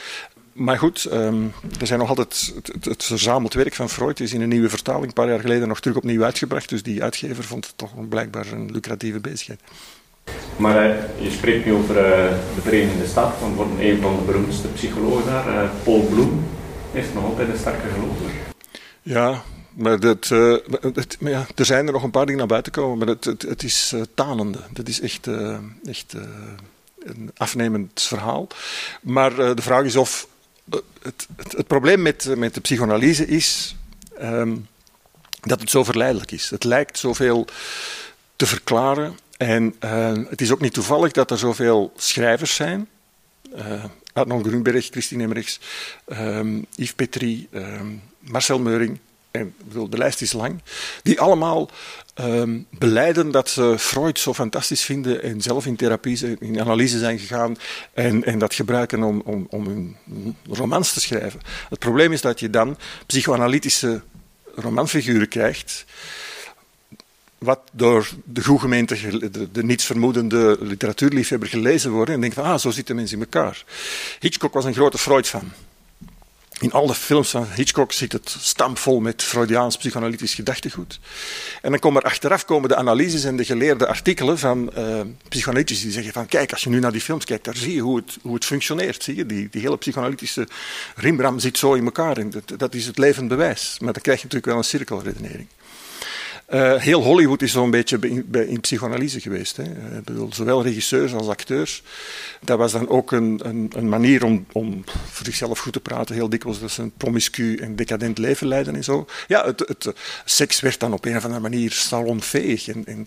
Maar 0.54 0.78
goed, 0.78 1.08
um, 1.12 1.54
er 1.80 1.88
zijn 1.88 2.00
nog 2.00 2.10
altijd 2.10 2.52
het, 2.56 2.68
het, 2.74 2.86
het, 2.86 3.04
verzameld 3.04 3.54
werk 3.54 3.74
van 3.74 3.90
Freud 3.90 4.20
is 4.20 4.34
in 4.34 4.42
een 4.42 4.50
nieuwe 4.50 4.70
vertaling 4.70 5.06
een 5.06 5.14
paar 5.14 5.30
jaar 5.30 5.40
geleden 5.40 5.68
nog 5.68 5.80
terug 5.80 5.98
opnieuw 5.98 6.24
uitgebracht. 6.24 6.70
Dus 6.70 6.84
die 6.84 7.04
uitgever 7.04 7.44
vond 7.44 7.66
het 7.66 7.78
toch 7.78 8.08
blijkbaar 8.10 8.48
een 8.52 8.72
lucratieve 8.72 9.20
bezigheid. 9.20 9.60
Maar 10.56 10.90
uh, 10.90 10.96
je 11.20 11.32
spreekt 11.32 11.66
nu 11.66 11.74
over 11.74 11.96
uh, 11.96 12.30
de 12.56 12.62
Verenigde 12.62 13.08
Staten, 13.08 13.56
van 13.56 13.80
een 13.80 14.02
van 14.02 14.16
de 14.16 14.22
beroemdste 14.22 14.68
psychologen 14.68 15.26
daar, 15.26 15.48
uh, 15.48 15.70
Paul 15.84 16.02
Bloom. 16.02 16.46
is 16.92 17.06
nog 17.14 17.24
altijd 17.24 17.50
een 17.50 17.58
sterke 17.58 17.88
gelover. 17.94 18.32
Ja, 19.02 19.44
maar, 19.74 20.00
dat, 20.00 20.30
maar 21.20 21.32
ja, 21.32 21.46
er 21.56 21.66
zijn 21.66 21.88
er 21.88 21.94
nog 21.94 22.04
een 22.04 22.12
paar 22.12 22.26
dingen 22.26 22.40
naar 22.40 22.48
buiten 22.48 22.72
komen, 22.72 22.98
maar 22.98 23.08
het, 23.08 23.26
het, 23.26 23.42
het 23.42 23.64
is 23.64 23.94
tanende. 24.14 24.60
Dat 24.72 24.88
is 24.88 25.02
echt, 25.02 25.28
echt 25.86 26.14
een 27.00 27.32
afnemend 27.38 28.02
verhaal. 28.02 28.48
Maar 29.02 29.36
de 29.36 29.62
vraag 29.62 29.84
is 29.84 29.96
of. 29.96 30.28
Het, 31.02 31.28
het, 31.38 31.68
probleem 31.68 32.02
met, 32.02 32.36
met 32.38 32.54
de 32.54 32.62
psychoanalyse 32.62 33.26
is 33.26 33.76
um, 34.22 34.68
dat 35.42 35.60
het 35.60 35.70
zo 35.70 35.84
verleidelijk 35.84 36.32
is. 36.32 36.50
Het 36.50 36.64
lijkt 36.64 36.98
zoveel 36.98 37.48
te 38.36 38.46
verklaren. 38.46 39.18
En 39.38 39.76
het 40.30 40.42
is 40.42 40.52
ook 40.52 40.62
niet 40.62 40.74
toevallig 40.74 41.12
dat 41.12 41.32
er 41.32 41.38
zoveel 41.38 41.94
schrijvers 41.96 42.56
zijn. 42.56 42.88
Adnan 44.14 44.44
Grunberg, 44.44 44.86
Christine 44.86 45.24
Emmerichs, 45.24 45.60
um, 46.08 46.66
Yves 46.76 46.94
Petrie, 46.94 47.48
um, 47.52 48.02
Marcel 48.20 48.60
Meuring, 48.60 49.00
en 49.34 49.54
bedoel, 49.68 49.90
de 49.90 49.98
lijst 49.98 50.22
is 50.22 50.34
lang, 50.34 50.62
die 51.04 51.20
allemaal 51.20 51.70
um, 52.20 52.68
beleiden 52.70 53.32
dat 53.32 53.50
ze 53.50 53.76
Freud 53.80 54.20
zo 54.20 54.34
fantastisch 54.34 54.84
vinden 54.84 55.24
en 55.24 55.42
zelf 55.42 55.66
in 55.66 55.76
therapie, 55.76 56.38
in 56.40 56.62
analyse 56.62 56.98
zijn 56.98 57.20
gegaan 57.20 57.58
en, 57.94 58.24
en 58.24 58.40
dat 58.40 58.54
gebruiken 58.54 59.04
om, 59.04 59.22
om, 59.26 59.48
om 59.50 59.68
hun 59.68 59.96
romans 60.50 60.94
te 60.94 61.00
schrijven. 61.00 61.40
Het 61.70 61.80
probleem 61.80 62.12
is 62.12 62.22
dat 62.22 62.40
je 62.40 62.50
dan 62.50 62.78
psychoanalytische 63.06 64.02
romanfiguren 64.56 65.28
krijgt 65.28 65.86
wat 67.38 67.60
door 67.72 68.10
de 68.24 68.44
goed 68.44 68.62
de, 68.62 69.52
de 69.52 69.64
nietsvermoedende 69.64 70.58
literatuurliefhebber 70.60 71.50
gelezen 71.50 71.92
worden 71.92 72.16
en 72.16 72.22
denkt 72.22 72.36
van, 72.36 72.44
ah, 72.46 72.60
zo 72.60 72.70
zitten 72.70 72.96
mensen 72.96 73.18
in 73.18 73.24
elkaar. 73.24 73.64
Hitchcock 74.20 74.54
was 74.54 74.66
een 74.66 74.74
grote 74.74 74.98
Freud-fan. 74.98 75.52
In 76.64 76.72
alle 76.72 76.94
films 76.94 77.30
van 77.30 77.48
Hitchcock 77.56 77.92
zit 77.92 78.12
het 78.12 78.36
stampvol 78.40 79.00
met 79.00 79.24
Freudiaans 79.24 79.78
psychoanalytisch 79.78 80.34
gedachtegoed. 80.34 81.00
En 81.62 81.70
dan 81.70 81.80
komen 81.80 82.02
er 82.02 82.08
achteraf 82.08 82.46
komen 82.46 82.70
de 82.70 82.76
analyses 82.76 83.24
en 83.24 83.38
de 83.38 83.46
geleerde 83.46 83.88
artikelen 83.88 84.40
van 84.40 84.72
uh, 84.78 85.02
die 85.30 85.92
zeggen 85.92 86.14
van 86.14 86.26
kijk, 86.26 86.52
als 86.52 86.64
je 86.64 86.70
nu 86.70 86.80
naar 86.80 86.92
die 86.92 87.02
films 87.02 87.26
kijkt, 87.26 87.46
daar 87.46 87.56
zie 87.56 87.74
je 87.74 87.80
hoe 87.80 87.96
het, 87.96 88.18
hoe 88.22 88.34
het 88.34 88.46
functioneert. 88.46 89.04
Zie 89.04 89.16
je? 89.16 89.26
Die, 89.26 89.48
die 89.52 89.62
hele 89.62 89.78
psychoanalytische 89.78 90.48
rimbram 90.96 91.40
zit 91.40 91.58
zo 91.58 91.74
in 91.74 91.86
elkaar. 91.86 92.18
En 92.18 92.30
dat, 92.30 92.54
dat 92.58 92.74
is 92.74 92.86
het 92.86 92.98
levend 92.98 93.28
bewijs. 93.28 93.78
Maar 93.80 93.94
dan 93.94 94.02
krijg 94.02 94.18
je 94.18 94.24
natuurlijk 94.24 94.52
wel 94.52 94.58
een 94.58 94.70
cirkelredenering. 94.70 95.48
Uh, 96.54 96.76
heel 96.76 97.04
Hollywood 97.04 97.42
is 97.42 97.52
zo'n 97.52 97.72
beetje 97.72 97.98
in, 98.02 98.28
in, 98.32 98.60
psychoanalyse 98.60 99.20
geweest. 99.20 99.58
Hè. 99.58 99.64
Ik 99.98 100.04
bedoel, 100.04 100.34
zowel 100.34 100.64
regisseurs 100.64 101.14
als 101.14 101.28
acteurs. 101.28 101.84
Dat 102.42 102.58
was 102.58 102.72
dan 102.72 102.90
ook 102.90 103.12
een, 103.12 103.40
een, 103.44 103.72
een, 103.76 103.90
manier 103.90 104.24
om, 104.24 104.46
om 104.52 104.84
voor 104.86 105.26
zichzelf 105.26 105.60
goed 105.60 105.74
te 105.74 105.80
praten. 105.80 106.16
Heel 106.16 106.30
dikwijls 106.30 106.60
dat 106.60 106.72
ze 106.72 106.82
een 106.82 106.94
promiscu 106.98 107.56
en 107.56 107.76
decadent 107.76 108.18
leven 108.18 108.48
leiden 108.48 108.76
en 108.76 108.84
zo. 108.84 109.06
Ja, 109.28 109.46
het, 109.46 109.60
het, 109.60 109.94
seks 110.26 110.60
werd 110.60 110.80
dan 110.80 110.94
op 110.94 111.06
een 111.06 111.18
of 111.18 111.24
andere 111.24 111.42
manier 111.42 111.72
salonveeg. 111.72 112.68
En, 112.68 112.86
en 112.86 113.06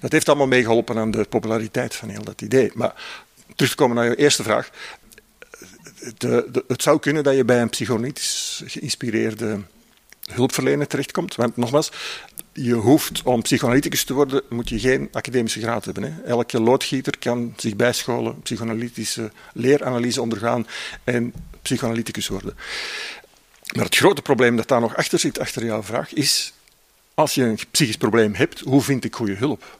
dat 0.00 0.12
heeft 0.12 0.28
allemaal 0.28 0.46
meegeholpen 0.46 0.98
aan 0.98 1.10
de 1.10 1.24
populariteit 1.24 1.94
van 1.94 2.08
heel 2.08 2.24
dat 2.24 2.42
idee. 2.42 2.70
Maar 2.74 2.94
terug 3.54 3.70
te 3.70 3.76
komen 3.76 3.96
naar 3.96 4.04
je 4.04 4.16
eerste 4.16 4.42
vraag. 4.42 4.70
De, 6.18 6.64
het 6.68 6.82
zou 6.82 6.98
kunnen 6.98 7.22
dat 7.22 7.36
je 7.36 7.44
bij 7.44 7.60
een 7.60 7.70
psychoanalytisch 7.70 8.62
geïnspireerde 8.66 9.60
hulpverlener 10.32 10.86
terechtkomt. 10.86 11.34
Want 11.34 11.56
nogmaals, 11.56 11.92
je 12.54 12.74
hoeft 12.74 13.22
om 13.22 13.42
psychoanalyticus 13.42 14.04
te 14.04 14.14
worden, 14.14 14.42
moet 14.48 14.68
je 14.68 14.78
geen 14.78 15.08
academische 15.12 15.60
graad 15.60 15.84
hebben. 15.84 16.02
Hè. 16.02 16.22
Elke 16.22 16.60
loodgieter 16.60 17.18
kan 17.18 17.54
zich 17.56 17.76
bijscholen, 17.76 18.42
psychoanalytische 18.42 19.32
leeranalyse 19.52 20.20
ondergaan 20.20 20.66
en 21.04 21.32
psychoanalyticus 21.62 22.28
worden. 22.28 22.56
Maar 23.74 23.84
het 23.84 23.96
grote 23.96 24.22
probleem 24.22 24.56
dat 24.56 24.68
daar 24.68 24.80
nog 24.80 24.96
achter 24.96 25.18
zit, 25.18 25.38
achter 25.38 25.64
jouw 25.64 25.82
vraag, 25.82 26.12
is 26.12 26.52
als 27.14 27.34
je 27.34 27.42
een 27.42 27.58
psychisch 27.70 27.96
probleem 27.96 28.34
hebt, 28.34 28.60
hoe 28.60 28.82
vind 28.82 29.04
ik 29.04 29.14
goede 29.14 29.34
hulp? 29.34 29.78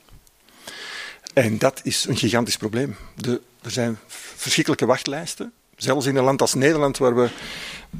En 1.34 1.58
dat 1.58 1.80
is 1.82 2.04
een 2.04 2.16
gigantisch 2.16 2.56
probleem. 2.56 2.96
De, 3.16 3.40
er 3.62 3.70
zijn 3.70 3.98
verschrikkelijke 4.36 4.86
wachtlijsten. 4.86 5.52
Zelfs 5.76 6.06
in 6.06 6.16
een 6.16 6.24
land 6.24 6.40
als 6.40 6.54
Nederland, 6.54 6.98
waar 6.98 7.14
we 7.14 7.28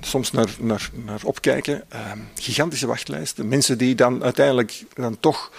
soms 0.01 0.31
naar, 0.31 0.49
naar, 0.59 0.91
naar 1.05 1.21
opkijken. 1.23 1.85
Uh, 1.93 2.13
gigantische 2.35 2.87
wachtlijsten. 2.87 3.49
Mensen 3.49 3.79
die 3.79 3.95
dan 3.95 4.25
uiteindelijk 4.25 4.85
dan 4.95 5.21
toch 5.21 5.53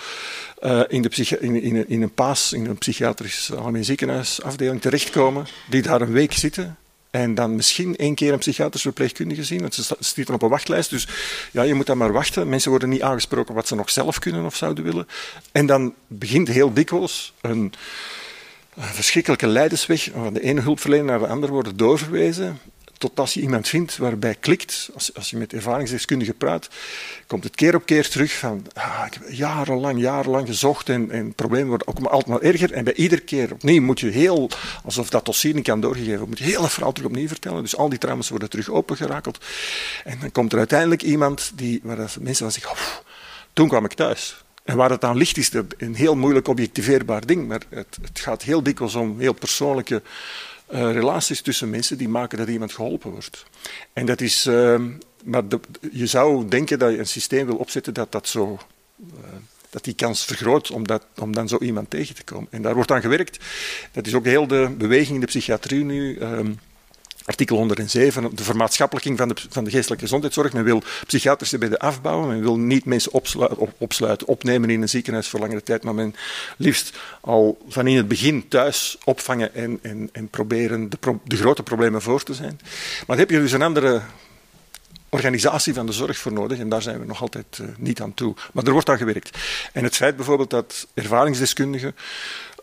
uh, 0.62 0.82
in, 0.88 1.02
de 1.02 1.38
in, 1.40 1.62
in, 1.62 1.90
in, 1.90 2.02
een 2.02 2.14
paas, 2.14 2.54
in 2.54 2.66
een 2.66 2.78
psychiatrisch 2.78 3.52
algemeen 3.54 3.86
ziekenhuisafdeling 3.86 4.82
terechtkomen, 4.82 5.48
die 5.70 5.82
daar 5.82 6.02
een 6.02 6.12
week 6.12 6.34
zitten. 6.34 6.78
En 7.10 7.36
dan 7.36 7.56
misschien 7.56 7.96
één 7.96 8.16
keer 8.16 8.34
een 8.34 8.40
psychiatrische 8.40 8.88
verpleegkundige 8.88 9.44
zien, 9.44 9.62
want 9.62 9.74
ze 9.74 9.96
zitten 10.00 10.34
op 10.34 10.42
een 10.42 10.50
wachtlijst. 10.50 10.90
Dus 10.90 11.08
ja, 11.52 11.64
je 11.64 11.74
moet 11.74 11.86
dan 11.86 11.98
maar 11.98 12.12
wachten. 12.12 12.50
Mensen 12.50 12.70
worden 12.70 12.90
niet 12.90 13.02
aangesproken 13.02 13.56
wat 13.56 13.68
ze 13.68 13.76
nog 13.76 13.90
zelf 13.90 14.20
kunnen 14.20 14.46
of 14.46 14.56
zouden 14.56 14.84
willen. 14.84 15.08
En 15.52 15.66
dan 15.66 15.94
begint 16.08 16.48
heel 16.48 16.74
dikwijls 16.74 17.34
een, 17.42 17.52
een 17.52 17.74
verschrikkelijke 18.78 19.48
leidersweg. 19.48 20.10
Van 20.14 20.34
de 20.34 20.42
ene 20.42 20.62
hulpverlener 20.62 21.06
naar 21.06 21.20
de 21.20 21.28
andere 21.28 21.54
worden 21.54 21.78
doorverwezen 21.78 22.60
tot 22.98 23.20
als 23.20 23.34
je 23.34 23.42
iemand 23.42 23.68
vindt 23.68 23.98
waarbij 23.98 24.36
klikt, 24.36 24.90
als, 24.94 25.14
als 25.14 25.30
je 25.30 25.38
met 25.38 25.54
ervaringsdeskundigen 25.54 26.38
praat, 26.38 26.70
komt 27.28 27.44
het 27.44 27.56
keer 27.56 27.76
op 27.76 27.86
keer 27.86 28.10
terug 28.10 28.34
van 28.34 28.66
ah, 28.74 29.04
ik 29.08 29.14
heb 29.14 29.24
jarenlang, 29.30 30.00
jarenlang 30.00 30.48
gezocht 30.48 30.90
en, 30.90 31.12
en 31.12 31.34
problemen 31.34 31.68
worden 31.68 31.88
ook 31.88 32.00
maar 32.00 32.12
altijd 32.12 32.30
maar 32.30 32.52
erger. 32.52 32.72
En 32.72 32.84
bij 32.84 32.94
iedere 32.94 33.22
keer 33.22 33.52
opnieuw 33.52 33.82
moet 33.82 34.00
je 34.00 34.10
heel, 34.10 34.50
alsof 34.84 35.10
dat 35.10 35.26
dossier 35.26 35.54
niet 35.54 35.64
kan 35.64 35.82
doorgegeven 35.82 36.28
moet 36.28 36.38
je 36.38 36.44
heel 36.44 36.68
verhaal 36.68 36.92
terug 36.92 37.10
opnieuw 37.10 37.28
vertellen. 37.28 37.62
Dus 37.62 37.76
al 37.76 37.90
die 37.90 38.00
trauma's 38.00 38.30
worden 38.30 38.50
terug 38.50 38.70
opengerakeld. 38.70 39.46
En 40.04 40.18
dan 40.20 40.32
komt 40.32 40.52
er 40.52 40.58
uiteindelijk 40.58 41.02
iemand 41.02 41.52
die, 41.56 41.80
waar 41.84 41.98
mensen 41.98 42.52
van 42.52 42.52
zeggen, 42.52 42.78
toen 43.54 43.68
kwam 43.68 43.86
ik 43.86 43.94
thuis. 43.94 44.45
En 44.66 44.78
waar 44.78 44.90
het 44.90 45.04
aan 45.04 45.18
ligt 45.18 45.38
is 45.38 45.52
een 45.78 45.96
heel 45.96 46.16
moeilijk 46.16 46.48
objectiveerbaar 46.48 47.26
ding, 47.26 47.48
maar 47.48 47.62
het, 47.70 47.98
het 48.02 48.20
gaat 48.20 48.42
heel 48.42 48.64
dikwijls 48.64 48.96
om 48.96 49.20
heel 49.20 49.34
persoonlijke 49.34 50.02
uh, 50.74 50.92
relaties 50.92 51.42
tussen 51.42 51.70
mensen 51.70 51.98
die 51.98 52.10
maken 52.10 52.38
dat 52.38 52.48
iemand 52.48 52.74
geholpen 52.74 53.12
wordt. 53.12 53.46
En 53.94 54.06
dat 54.06 54.22
is, 54.22 54.46
uh, 54.46 54.82
maar 55.24 55.44
je 55.92 56.06
zou 56.06 56.48
denken 56.48 56.80
dat 56.80 56.92
je 56.92 56.98
een 56.98 57.08
systeem 57.08 57.46
wil 57.46 57.56
opzetten 57.56 57.94
dat 57.94 58.12
dat 58.12 58.28
zo. 58.28 58.60
Uh, 59.00 59.16
dat 59.70 59.84
die 59.84 59.94
kans 59.94 60.26
vergroot 60.26 60.72
om, 60.72 60.88
dat, 60.88 61.06
om 61.20 61.34
dan 61.34 61.48
zo 61.48 61.58
iemand 61.58 61.90
tegen 61.90 62.16
te 62.16 62.24
komen. 62.24 62.48
En 62.52 62.62
daar 62.62 62.76
wordt 62.76 62.92
aan 62.92 63.02
gewerkt. 63.02 63.46
Dat 63.92 64.08
is 64.08 64.14
ook 64.14 64.26
heel 64.26 64.48
de 64.48 64.76
beweging 64.78 65.14
in 65.14 65.20
de 65.20 65.26
psychiatrie 65.26 65.84
nu. 65.84 66.18
Ehm, 66.18 66.52
Artikel 67.26 67.58
107, 67.58 68.36
de 68.36 68.44
vermaatschappelijking 68.44 69.18
van 69.18 69.28
de, 69.28 69.36
van 69.50 69.64
de 69.64 69.70
geestelijke 69.70 70.04
gezondheidszorg. 70.04 70.54
Men 70.54 70.64
wil 70.64 70.84
psychiatrische 71.08 71.58
bedden 71.58 71.80
afbouwen. 71.80 72.28
Men 72.28 72.42
wil 72.42 72.58
niet 72.58 72.86
mensen 72.86 73.12
opsluiten, 73.78 74.28
opnemen 74.28 74.70
in 74.70 74.82
een 74.82 74.90
ziekenhuis 74.90 75.28
voor 75.28 75.40
langere 75.40 75.64
tijd. 75.64 75.84
Maar 75.84 75.96
men 75.96 76.16
liefst 76.58 76.98
al 77.22 77.58
van 77.68 77.88
in 77.88 77.98
het 77.98 78.08
begin 78.08 78.48
thuis 78.48 78.98
opvangen 79.04 79.54
en, 79.54 79.80
en, 79.82 80.10
en 80.12 80.28
proberen 80.28 80.90
de, 80.90 80.98
de 81.24 81.38
grote 81.38 81.64
problemen 81.64 82.02
voor 82.02 82.24
te 82.24 82.34
zijn. 82.34 82.60
Maar 82.62 83.04
dan 83.08 83.18
heb 83.18 83.30
je 83.30 83.40
dus 83.40 83.52
een 83.52 83.62
andere 83.62 84.02
organisatie 85.10 85.74
van 85.74 85.86
de 85.86 85.92
zorg 85.92 86.18
voor 86.18 86.34
nodig. 86.34 86.60
En 86.60 86.70
daar 86.70 86.82
zijn 86.82 87.00
we 87.00 87.06
nog 87.06 87.22
altijd 87.22 87.58
uh, 87.62 87.68
niet 87.78 88.02
aan 88.02 88.14
toe. 88.14 88.36
Maar 88.54 88.64
er 88.64 88.72
wordt 88.72 88.90
aan 88.90 88.98
gewerkt. 88.98 89.38
En 89.74 89.84
het 89.84 89.96
feit 89.96 90.16
bijvoorbeeld 90.16 90.50
dat 90.50 90.88
ervaringsdeskundigen 90.94 91.96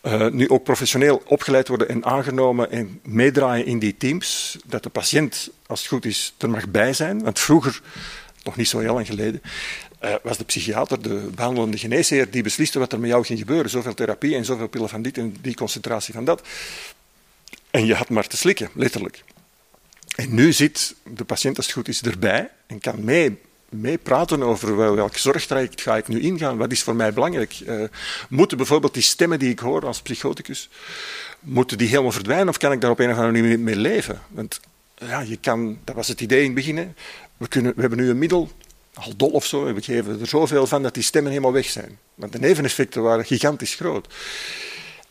uh, 0.02 0.28
nu 0.28 0.49
ook 0.49 0.64
professioneel 0.64 1.23
opgeleid 1.26 1.68
worden 1.68 1.88
en 1.88 2.04
aangenomen 2.04 2.71
en 2.71 3.00
meedraaien 3.02 3.66
in 3.66 3.78
die 3.78 3.97
teams. 3.97 4.56
Dat 4.66 4.82
de 4.82 4.88
patiënt, 4.88 5.50
als 5.66 5.80
het 5.80 5.88
goed 5.88 6.04
is, 6.04 6.35
er 6.38 6.50
mag 6.50 6.68
bij 6.68 6.92
zijn. 6.92 7.23
Want 7.23 7.38
vroeger, 7.38 7.80
nog 8.44 8.56
niet 8.56 8.68
zo 8.68 8.78
heel 8.78 8.94
lang 8.94 9.06
geleden, 9.06 9.42
uh, 10.04 10.14
was 10.23 10.38
de 10.38 10.44
psychiater, 10.44 11.02
de 11.02 11.28
behandelende 11.35 11.78
geneesheer, 11.78 12.30
die 12.30 12.42
besliste 12.42 12.78
wat 12.78 12.92
er 12.92 13.00
met 13.00 13.11
jou 13.11 13.25
ging 13.25 13.38
gebeuren. 13.38 13.71
Zoveel 13.71 13.94
therapie 13.94 14.35
en 14.35 14.44
zoveel 14.44 14.68
pillen 14.68 14.88
van 14.88 15.02
dit 15.02 15.18
en 15.18 15.37
die 15.40 15.54
concentratie 15.54 16.14
van 16.14 16.25
dat. 16.25 16.42
En 17.71 17.87
je 17.87 17.94
had 17.94 18.09
maar 18.09 18.26
te 18.26 18.37
slikken, 18.37 18.71
letterlijk. 18.75 19.25
En 20.16 20.35
nu 20.35 20.52
zit 20.52 20.94
de 21.04 21.25
patiënt, 21.25 21.56
als 21.56 21.66
het 21.66 21.75
goed 21.75 21.88
is, 21.88 22.02
erbij 22.02 22.50
en 22.66 22.80
kan 22.80 23.04
mee 23.04 23.38
mee 23.73 23.99
praten 23.99 24.43
over 24.43 24.76
wel, 24.76 24.95
welk 24.95 25.17
zorgtraject 25.17 25.81
ga 25.81 25.97
ik 25.97 26.09
nu 26.09 26.21
ingaan, 26.21 26.57
wat 26.57 26.73
is 26.73 26.83
voor 26.83 26.97
mij 26.97 27.12
belangrijk. 27.12 27.61
Uh, 27.67 27.85
moeten 28.29 28.57
bijvoorbeeld 28.57 28.95
die 28.95 29.02
stemmen 29.02 29.38
die 29.38 29.50
ik 29.50 29.59
hoor 29.59 29.87
als 29.87 30.02
psychoticus, 30.02 30.69
moeten 31.41 31.79
die 31.79 31.88
helemaal 31.88 32.12
verdwijnen 32.12 32.49
of 32.49 32.57
kan 32.57 32.73
ik 32.73 32.81
daar 32.81 32.91
op 32.91 32.99
een 32.99 33.11
of 33.11 33.17
andere 33.17 33.43
manier 33.43 33.59
mee 33.59 33.76
leven? 33.76 34.21
Want 34.29 34.61
ja, 34.95 35.21
je 35.21 35.37
kan, 35.37 35.79
dat 35.85 35.95
was 35.95 36.09
het 36.09 36.21
idee 36.21 36.38
in 36.38 36.45
het 36.45 36.55
begin, 36.55 36.95
We, 37.37 37.49
kunnen, 37.49 37.73
we 37.75 37.81
hebben 37.81 37.99
nu 37.99 38.11
een 38.11 38.19
middel, 38.19 38.50
al 38.95 39.17
dol 39.17 39.31
of 39.31 39.47
zo, 39.47 39.75
we 39.75 39.83
geven 39.83 40.21
er 40.21 40.26
zoveel 40.26 40.67
van 40.67 40.83
dat 40.83 40.95
die 40.95 41.02
stemmen 41.02 41.31
helemaal 41.31 41.52
weg 41.52 41.67
zijn. 41.67 41.99
Want 42.14 42.33
de 42.33 42.38
neveneffecten 42.38 43.02
waren 43.02 43.25
gigantisch 43.25 43.75
groot. 43.75 44.07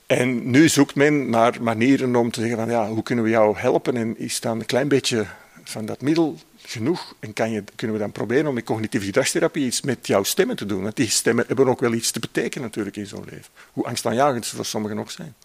En 0.06 0.50
nu 0.50 0.70
zoekt 0.70 0.96
men 0.96 1.30
naar 1.30 1.58
manieren 1.62 2.16
om 2.16 2.32
te 2.32 2.40
zeggen 2.40 2.58
van 2.58 2.70
ja, 2.70 2.88
hoe 2.88 3.04
kunnen 3.04 3.24
we 3.24 3.30
jou 3.30 3.58
helpen 3.58 3.98
en 3.98 4.20
is 4.20 4.40
dan 4.40 4.60
een 4.60 4.66
klein 4.66 4.88
beetje 4.88 5.26
van 5.64 5.86
dat 5.86 6.02
middel 6.02 6.40
genoeg? 6.66 7.16
En 7.20 7.34
kan 7.34 7.52
je, 7.52 7.64
kunnen 7.76 7.96
we 7.96 8.02
dan 8.02 8.12
proberen 8.12 8.48
om 8.48 8.54
met 8.54 8.64
cognitieve 8.64 9.06
gedragstherapie 9.06 9.66
iets 9.66 9.82
met 9.82 10.08
jouw 10.08 10.24
stemmen 10.24 10.56
te 10.56 10.66
doen? 10.66 10.84
Want 10.84 10.96
die 10.96 11.10
stemmen 11.10 11.44
hebben 11.48 11.68
ook 11.68 11.80
wel 11.80 11.94
iets 11.94 12.12
te 12.12 12.20
betekenen 12.20 12.68
natuurlijk 12.68 12.98
in 12.98 13.08
zo'n 13.08 13.26
leven. 13.30 13.52
Hoe 13.72 13.86
angstaanjagend 13.86 14.46
ze 14.46 14.56
voor 14.56 14.66
sommigen 14.66 14.98
nog 14.98 15.12
zijn. 15.12 15.36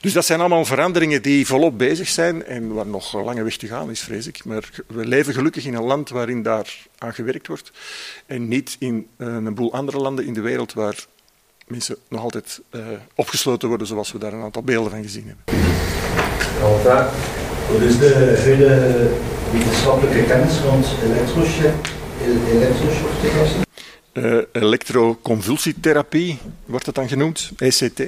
Dus 0.00 0.12
dat 0.12 0.24
zijn 0.24 0.40
allemaal 0.40 0.64
veranderingen 0.64 1.22
die 1.22 1.46
volop 1.46 1.78
bezig 1.78 2.08
zijn 2.08 2.44
en 2.44 2.72
waar 2.72 2.86
nog 2.86 3.24
lange 3.24 3.42
weg 3.42 3.56
te 3.56 3.66
gaan 3.66 3.90
is, 3.90 4.00
vrees 4.00 4.26
ik. 4.26 4.44
Maar 4.44 4.70
we 4.86 5.06
leven 5.06 5.34
gelukkig 5.34 5.64
in 5.64 5.74
een 5.74 5.82
land 5.82 6.08
waarin 6.08 6.42
daar 6.42 6.86
aan 6.98 7.14
gewerkt 7.14 7.46
wordt 7.46 7.72
en 8.26 8.48
niet 8.48 8.76
in 8.78 9.08
eh, 9.16 9.26
een 9.26 9.54
boel 9.54 9.72
andere 9.72 9.98
landen 9.98 10.26
in 10.26 10.34
de 10.34 10.40
wereld 10.40 10.72
waar 10.72 11.06
mensen 11.66 11.96
nog 12.08 12.22
altijd 12.22 12.60
uh, 12.70 12.86
opgesloten 13.14 13.68
worden 13.68 13.86
zoals 13.86 14.12
we 14.12 14.18
daar 14.18 14.32
een 14.32 14.42
aantal 14.42 14.62
beelden 14.62 14.90
van 14.90 15.02
gezien 15.02 15.26
hebben. 15.26 15.44
Wat 17.72 17.80
is 17.80 17.98
de 17.98 18.14
huidige 18.14 19.10
wetenschappelijke 19.52 20.24
kennis 20.24 20.60
rond 20.60 20.86
elektroshocktherapie? 21.02 23.60
Uh, 24.12 24.38
elektroconvulsietherapie 24.52 26.38
wordt 26.64 26.86
het 26.86 26.94
dan 26.94 27.08
genoemd, 27.08 27.50
ECT. 27.56 28.00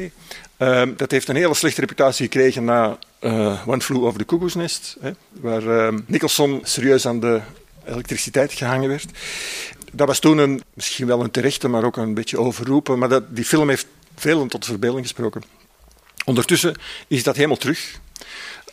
Uh, 0.58 0.82
dat 0.96 1.10
heeft 1.10 1.28
een 1.28 1.36
hele 1.36 1.54
slechte 1.54 1.80
reputatie 1.80 2.24
gekregen 2.24 2.64
na 2.64 2.98
uh, 3.20 3.68
One 3.68 3.80
Flew 3.80 4.04
Over 4.04 4.18
the 4.18 4.24
Cuckoo's 4.24 4.54
Nest, 4.54 4.96
hè, 5.00 5.10
waar 5.40 5.62
uh, 5.62 5.88
Nicholson 6.06 6.60
serieus 6.62 7.06
aan 7.06 7.20
de 7.20 7.40
elektriciteit 7.84 8.52
gehangen 8.52 8.88
werd. 8.88 9.06
Dat 9.92 10.06
was 10.06 10.18
toen 10.18 10.38
een, 10.38 10.62
misschien 10.74 11.06
wel 11.06 11.20
een 11.20 11.30
terechte, 11.30 11.68
maar 11.68 11.84
ook 11.84 11.96
een 11.96 12.14
beetje 12.14 12.38
overroepen, 12.38 12.98
maar 12.98 13.08
dat, 13.08 13.36
die 13.36 13.44
film 13.44 13.68
heeft 13.68 13.86
velen 14.16 14.48
tot 14.48 14.64
verbeelding 14.64 15.04
gesproken. 15.04 15.42
Ondertussen 16.24 16.74
is 17.08 17.22
dat 17.22 17.36
helemaal 17.36 17.56
terug. 17.56 18.02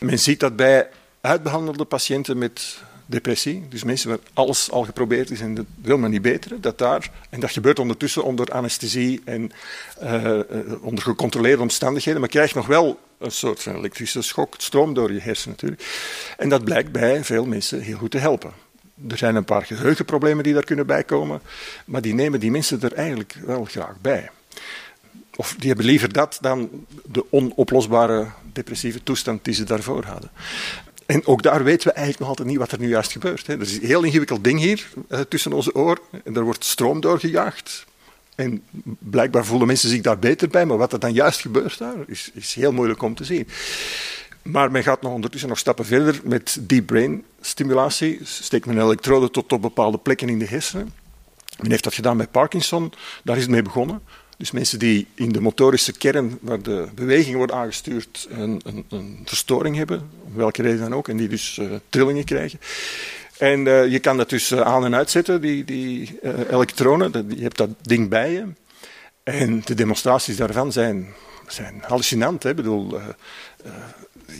Men 0.02 0.18
ziet 0.18 0.40
dat 0.40 0.56
bij 0.56 0.88
uitbehandelde 1.20 1.84
patiënten 1.84 2.38
met 2.38 2.78
depressie, 3.06 3.66
dus 3.68 3.84
mensen 3.84 4.08
waar 4.08 4.18
alles 4.32 4.70
al 4.70 4.84
geprobeerd 4.84 5.30
is 5.30 5.40
en 5.40 5.54
dat 5.54 5.64
wil 5.82 5.98
maar 5.98 6.08
niet 6.08 6.22
beteren, 6.22 6.60
dat 6.60 6.78
daar, 6.78 7.10
en 7.30 7.40
dat 7.40 7.50
gebeurt 7.50 7.78
ondertussen 7.78 8.24
onder 8.24 8.52
anesthesie 8.52 9.20
en 9.24 9.50
uh, 10.02 10.40
onder 10.80 11.04
gecontroleerde 11.04 11.62
omstandigheden, 11.62 12.20
maar 12.20 12.28
krijgt 12.30 12.54
nog 12.54 12.66
wel 12.66 13.00
een 13.18 13.30
soort 13.30 13.62
van 13.62 13.76
elektrische 13.76 14.22
schok, 14.22 14.54
stroom 14.58 14.94
door 14.94 15.12
je 15.12 15.20
hersenen 15.20 15.56
natuurlijk. 15.60 15.82
En 16.36 16.48
dat 16.48 16.64
blijkt 16.64 16.92
bij 16.92 17.24
veel 17.24 17.44
mensen 17.44 17.80
heel 17.80 17.96
goed 17.96 18.10
te 18.10 18.18
helpen. 18.18 18.52
Er 19.08 19.18
zijn 19.18 19.34
een 19.34 19.44
paar 19.44 19.64
geheugenproblemen 19.64 20.44
die 20.44 20.54
daar 20.54 20.64
kunnen 20.64 20.86
bijkomen, 20.86 21.42
maar 21.84 22.02
die 22.02 22.14
nemen 22.14 22.40
die 22.40 22.50
mensen 22.50 22.82
er 22.82 22.92
eigenlijk 22.92 23.34
wel 23.44 23.64
graag 23.64 23.94
bij. 24.00 24.30
Of 25.42 25.54
die 25.58 25.68
hebben 25.68 25.86
liever 25.86 26.12
dat 26.12 26.38
dan 26.40 26.86
de 27.04 27.24
onoplosbare 27.30 28.26
depressieve 28.52 29.02
toestand 29.02 29.44
die 29.44 29.54
ze 29.54 29.64
daarvoor 29.64 30.04
hadden. 30.04 30.30
En 31.06 31.26
ook 31.26 31.42
daar 31.42 31.64
weten 31.64 31.86
we 31.86 31.92
eigenlijk 31.92 32.18
nog 32.18 32.28
altijd 32.28 32.48
niet 32.48 32.58
wat 32.58 32.72
er 32.72 32.78
nu 32.78 32.88
juist 32.88 33.12
gebeurt. 33.12 33.46
Hè. 33.46 33.54
Er 33.54 33.60
is 33.60 33.76
een 33.76 33.86
heel 33.86 34.02
ingewikkeld 34.02 34.44
ding 34.44 34.60
hier 34.60 34.88
uh, 35.08 35.20
tussen 35.20 35.52
onze 35.52 35.74
oren. 35.74 36.02
En 36.24 36.36
er 36.36 36.42
wordt 36.42 36.64
stroom 36.64 37.00
doorgejaagd. 37.00 37.86
En 38.34 38.62
blijkbaar 38.98 39.44
voelen 39.44 39.66
mensen 39.66 39.88
zich 39.88 40.00
daar 40.00 40.18
beter 40.18 40.48
bij. 40.48 40.66
Maar 40.66 40.76
wat 40.76 40.92
er 40.92 40.98
dan 40.98 41.12
juist 41.12 41.40
gebeurt 41.40 41.78
daar, 41.78 41.96
is, 42.06 42.30
is 42.34 42.54
heel 42.54 42.72
moeilijk 42.72 43.02
om 43.02 43.14
te 43.14 43.24
zien. 43.24 43.48
Maar 44.42 44.70
men 44.70 44.82
gaat 44.82 45.02
nog 45.02 45.12
ondertussen 45.12 45.48
nog 45.48 45.58
stappen 45.58 45.84
verder 45.84 46.20
met 46.24 46.58
deep 46.60 46.86
brain 46.86 47.24
stimulatie. 47.40 48.20
Steekt 48.22 48.66
men 48.66 48.80
elektroden 48.80 49.30
tot 49.30 49.52
op 49.52 49.62
bepaalde 49.62 49.98
plekken 49.98 50.28
in 50.28 50.38
de 50.38 50.46
hersenen. 50.46 50.92
Men 51.60 51.70
heeft 51.70 51.84
dat 51.84 51.94
gedaan 51.94 52.16
bij 52.16 52.26
Parkinson. 52.26 52.92
Daar 53.24 53.36
is 53.36 53.42
het 53.42 53.50
mee 53.50 53.62
begonnen. 53.62 54.02
Dus 54.42 54.50
mensen 54.50 54.78
die 54.78 55.06
in 55.14 55.32
de 55.32 55.40
motorische 55.40 55.92
kern, 55.92 56.38
waar 56.40 56.62
de 56.62 56.88
beweging 56.94 57.36
wordt 57.36 57.52
aangestuurd, 57.52 58.28
een, 58.30 58.60
een, 58.64 58.84
een 58.88 59.22
verstoring 59.24 59.76
hebben, 59.76 60.10
om 60.24 60.34
welke 60.34 60.62
reden 60.62 60.80
dan 60.80 60.94
ook, 60.94 61.08
en 61.08 61.16
die 61.16 61.28
dus 61.28 61.58
uh, 61.60 61.70
trillingen 61.88 62.24
krijgen. 62.24 62.60
En 63.38 63.66
uh, 63.66 63.86
je 63.86 63.98
kan 63.98 64.16
dat 64.16 64.30
dus 64.30 64.50
uh, 64.50 64.60
aan- 64.60 64.84
en 64.84 64.94
uitzetten, 64.94 65.40
die, 65.40 65.64
die 65.64 66.18
elektronen. 66.50 67.12
Dat, 67.12 67.24
je 67.28 67.42
hebt 67.42 67.56
dat 67.56 67.68
ding 67.82 68.08
bij 68.08 68.32
je. 68.32 68.44
En 69.22 69.62
de 69.64 69.74
demonstraties 69.74 70.36
daarvan 70.36 70.72
zijn, 70.72 71.08
zijn 71.46 71.82
hallucinant. 71.86 72.44
Ik 72.44 72.56
bedoel, 72.56 73.00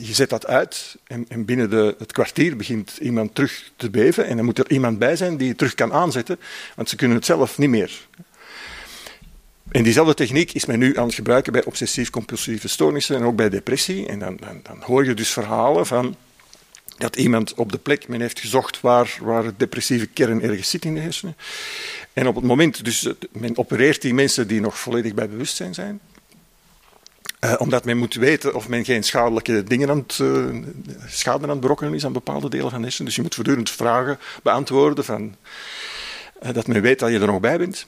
je 0.00 0.14
zet 0.14 0.30
dat 0.30 0.46
uit 0.46 0.96
en, 1.06 1.24
en 1.28 1.44
binnen 1.44 1.70
de, 1.70 1.94
het 1.98 2.12
kwartier 2.12 2.56
begint 2.56 2.96
iemand 3.00 3.34
terug 3.34 3.70
te 3.76 3.90
beven. 3.90 4.26
En 4.26 4.36
dan 4.36 4.44
moet 4.44 4.58
er 4.58 4.70
iemand 4.70 4.98
bij 4.98 5.16
zijn 5.16 5.36
die 5.36 5.48
het 5.48 5.58
terug 5.58 5.74
kan 5.74 5.92
aanzetten, 5.92 6.38
want 6.76 6.88
ze 6.88 6.96
kunnen 6.96 7.16
het 7.16 7.26
zelf 7.26 7.58
niet 7.58 7.70
meer. 7.70 8.06
En 9.72 9.82
diezelfde 9.82 10.14
techniek 10.14 10.52
is 10.52 10.66
men 10.66 10.78
nu 10.78 10.98
aan 10.98 11.06
het 11.06 11.14
gebruiken 11.14 11.52
bij 11.52 11.64
obsessief-compulsieve 11.64 12.68
stoornissen 12.68 13.16
en 13.16 13.22
ook 13.22 13.36
bij 13.36 13.48
depressie. 13.48 14.06
En 14.06 14.18
dan, 14.18 14.36
dan, 14.36 14.60
dan, 14.62 14.82
hoor 14.82 15.04
je 15.04 15.14
dus 15.14 15.30
verhalen 15.30 15.86
van 15.86 16.16
dat 16.98 17.16
iemand 17.16 17.54
op 17.54 17.72
de 17.72 17.78
plek, 17.78 18.08
men 18.08 18.20
heeft 18.20 18.40
gezocht 18.40 18.80
waar, 18.80 19.18
waar 19.20 19.56
depressieve 19.56 20.06
kern 20.06 20.42
ergens 20.42 20.70
zit 20.70 20.84
in 20.84 20.94
de 20.94 21.00
hersenen. 21.00 21.36
En 22.12 22.26
op 22.26 22.34
het 22.34 22.44
moment, 22.44 22.84
dus 22.84 23.08
men 23.32 23.58
opereert 23.58 24.02
die 24.02 24.14
mensen 24.14 24.48
die 24.48 24.60
nog 24.60 24.78
volledig 24.78 25.14
bij 25.14 25.28
bewustzijn 25.28 25.74
zijn. 25.74 26.00
Uh, 27.44 27.54
omdat 27.58 27.84
men 27.84 27.98
moet 27.98 28.14
weten 28.14 28.54
of 28.54 28.68
men 28.68 28.84
geen 28.84 29.02
schadelijke 29.02 29.64
dingen 29.64 29.90
aan 29.90 29.98
het, 29.98 30.18
uh, 30.18 30.62
schade 31.06 31.42
aan 31.42 31.50
het 31.50 31.60
berokkenen 31.60 31.94
is 31.94 32.04
aan 32.04 32.12
bepaalde 32.12 32.48
delen 32.48 32.70
van 32.70 32.78
de 32.78 32.84
hersenen. 32.84 33.06
Dus 33.06 33.16
je 33.16 33.22
moet 33.22 33.34
voortdurend 33.34 33.70
vragen 33.70 34.18
beantwoorden 34.42 35.04
van, 35.04 35.36
uh, 36.42 36.52
dat 36.52 36.66
men 36.66 36.82
weet 36.82 36.98
dat 36.98 37.10
je 37.10 37.18
er 37.18 37.26
nog 37.26 37.40
bij 37.40 37.58
bent. 37.58 37.86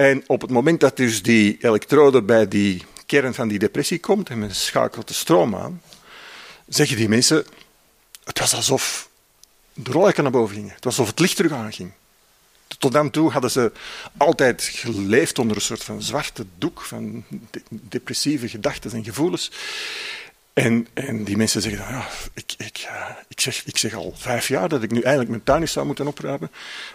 En 0.00 0.22
op 0.26 0.40
het 0.40 0.50
moment 0.50 0.80
dat 0.80 0.96
dus 0.96 1.22
die 1.22 1.56
elektrode 1.60 2.22
bij 2.22 2.48
die 2.48 2.82
kern 3.06 3.34
van 3.34 3.48
die 3.48 3.58
depressie 3.58 3.98
komt 3.98 4.28
en 4.28 4.38
men 4.38 4.54
schakelt 4.54 5.08
de 5.08 5.14
stroom 5.14 5.56
aan, 5.56 5.82
zeggen 6.68 6.96
die 6.96 7.08
mensen, 7.08 7.44
het 8.24 8.38
was 8.38 8.54
alsof 8.54 9.08
de 9.72 9.92
rollijken 9.92 10.22
naar 10.22 10.32
boven 10.32 10.54
gingen. 10.54 10.74
Het 10.74 10.84
was 10.84 10.98
alsof 10.98 11.10
het 11.10 11.20
licht 11.20 11.36
terug 11.36 11.52
aanging. 11.52 11.92
Tot 12.78 12.92
dan 12.92 13.10
toe 13.10 13.30
hadden 13.30 13.50
ze 13.50 13.72
altijd 14.16 14.62
geleefd 14.62 15.38
onder 15.38 15.56
een 15.56 15.62
soort 15.62 15.84
van 15.84 16.02
zwarte 16.02 16.46
doek 16.58 16.80
van 16.80 17.24
de 17.50 17.62
depressieve 17.70 18.48
gedachten 18.48 18.92
en 18.92 19.04
gevoelens. 19.04 19.50
En, 20.52 20.86
en 20.94 21.24
die 21.24 21.36
mensen 21.36 21.62
zeggen 21.62 21.80
dan, 21.80 21.92
ja, 21.92 22.08
ik, 22.34 22.54
ik, 22.58 22.88
ik, 23.28 23.40
zeg, 23.40 23.64
ik 23.64 23.76
zeg 23.76 23.94
al 23.94 24.14
vijf 24.16 24.48
jaar 24.48 24.68
dat 24.68 24.82
ik 24.82 24.90
nu 24.90 25.00
eigenlijk 25.00 25.30
mijn 25.30 25.42
tuin 25.42 25.68
zou 25.68 25.86
moeten 25.86 26.06
opruimen, 26.06 26.50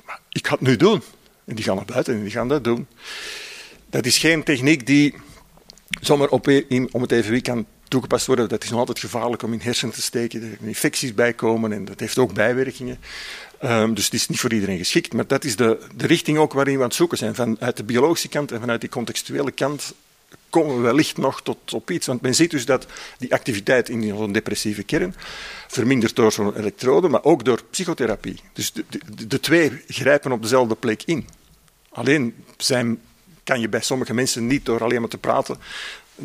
maar 0.05 0.19
ik 0.29 0.47
ga 0.47 0.53
het 0.53 0.61
nu 0.61 0.75
doen. 0.75 1.03
En 1.45 1.55
die 1.55 1.63
gaan 1.63 1.75
naar 1.75 1.85
buiten 1.85 2.13
en 2.13 2.21
die 2.21 2.31
gaan 2.31 2.47
dat 2.47 2.63
doen. 2.63 2.87
Dat 3.89 4.05
is 4.05 4.17
geen 4.17 4.43
techniek 4.43 4.85
die 4.85 5.15
zomaar 6.01 6.27
op, 6.27 6.47
in, 6.47 6.89
om 6.91 7.01
het 7.01 7.11
even 7.11 7.31
wie 7.31 7.41
kan 7.41 7.65
toegepast 7.87 8.25
worden. 8.25 8.49
Dat 8.49 8.63
is 8.63 8.69
nog 8.69 8.79
altijd 8.79 8.99
gevaarlijk 8.99 9.43
om 9.43 9.53
in 9.53 9.59
hersenen 9.59 9.93
te 9.93 10.01
steken. 10.01 10.41
Er 10.41 10.47
kunnen 10.47 10.67
infecties 10.67 11.13
bij 11.13 11.33
komen 11.33 11.71
en 11.71 11.85
dat 11.85 11.99
heeft 11.99 12.17
ook 12.17 12.33
bijwerkingen. 12.33 12.99
Um, 13.63 13.93
dus 13.93 14.05
het 14.05 14.13
is 14.13 14.27
niet 14.27 14.39
voor 14.39 14.53
iedereen 14.53 14.77
geschikt. 14.77 15.13
Maar 15.13 15.27
dat 15.27 15.43
is 15.43 15.55
de, 15.55 15.79
de 15.95 16.07
richting 16.07 16.37
ook 16.37 16.53
waarin 16.53 16.75
we 16.75 16.81
aan 16.81 16.87
het 16.87 16.95
zoeken 16.95 17.17
zijn. 17.17 17.35
Vanuit 17.35 17.77
de 17.77 17.83
biologische 17.83 18.27
kant 18.27 18.51
en 18.51 18.59
vanuit 18.59 18.81
die 18.81 18.89
contextuele 18.89 19.51
kant 19.51 19.93
komen 20.49 20.75
we 20.75 20.81
wellicht 20.81 21.17
nog 21.17 21.41
tot 21.41 21.73
op 21.73 21.91
iets. 21.91 22.07
Want 22.07 22.21
men 22.21 22.35
ziet 22.35 22.51
dus 22.51 22.65
dat 22.65 22.85
die 23.17 23.33
activiteit 23.33 23.89
in 23.89 24.07
zo'n 24.07 24.31
depressieve 24.31 24.83
kern 24.83 25.15
vermindert 25.67 26.15
door 26.15 26.31
zo'n 26.31 26.57
elektrode, 26.57 27.07
maar 27.07 27.23
ook 27.23 27.45
door 27.45 27.63
psychotherapie. 27.69 28.39
Dus 28.53 28.71
de, 28.71 28.85
de, 28.89 29.27
de, 29.27 29.39
twee 29.39 29.83
grijpen 29.87 30.31
op 30.31 30.41
dezelfde 30.41 30.75
plek 30.75 31.03
in. 31.03 31.27
Alleen 31.89 32.35
zijn, 32.57 32.99
kan 33.43 33.59
je 33.59 33.69
bij 33.69 33.81
sommige 33.81 34.13
mensen 34.13 34.47
niet 34.47 34.65
door 34.65 34.83
alleen 34.83 34.99
maar 34.99 35.09
te 35.09 35.17
praten 35.17 35.57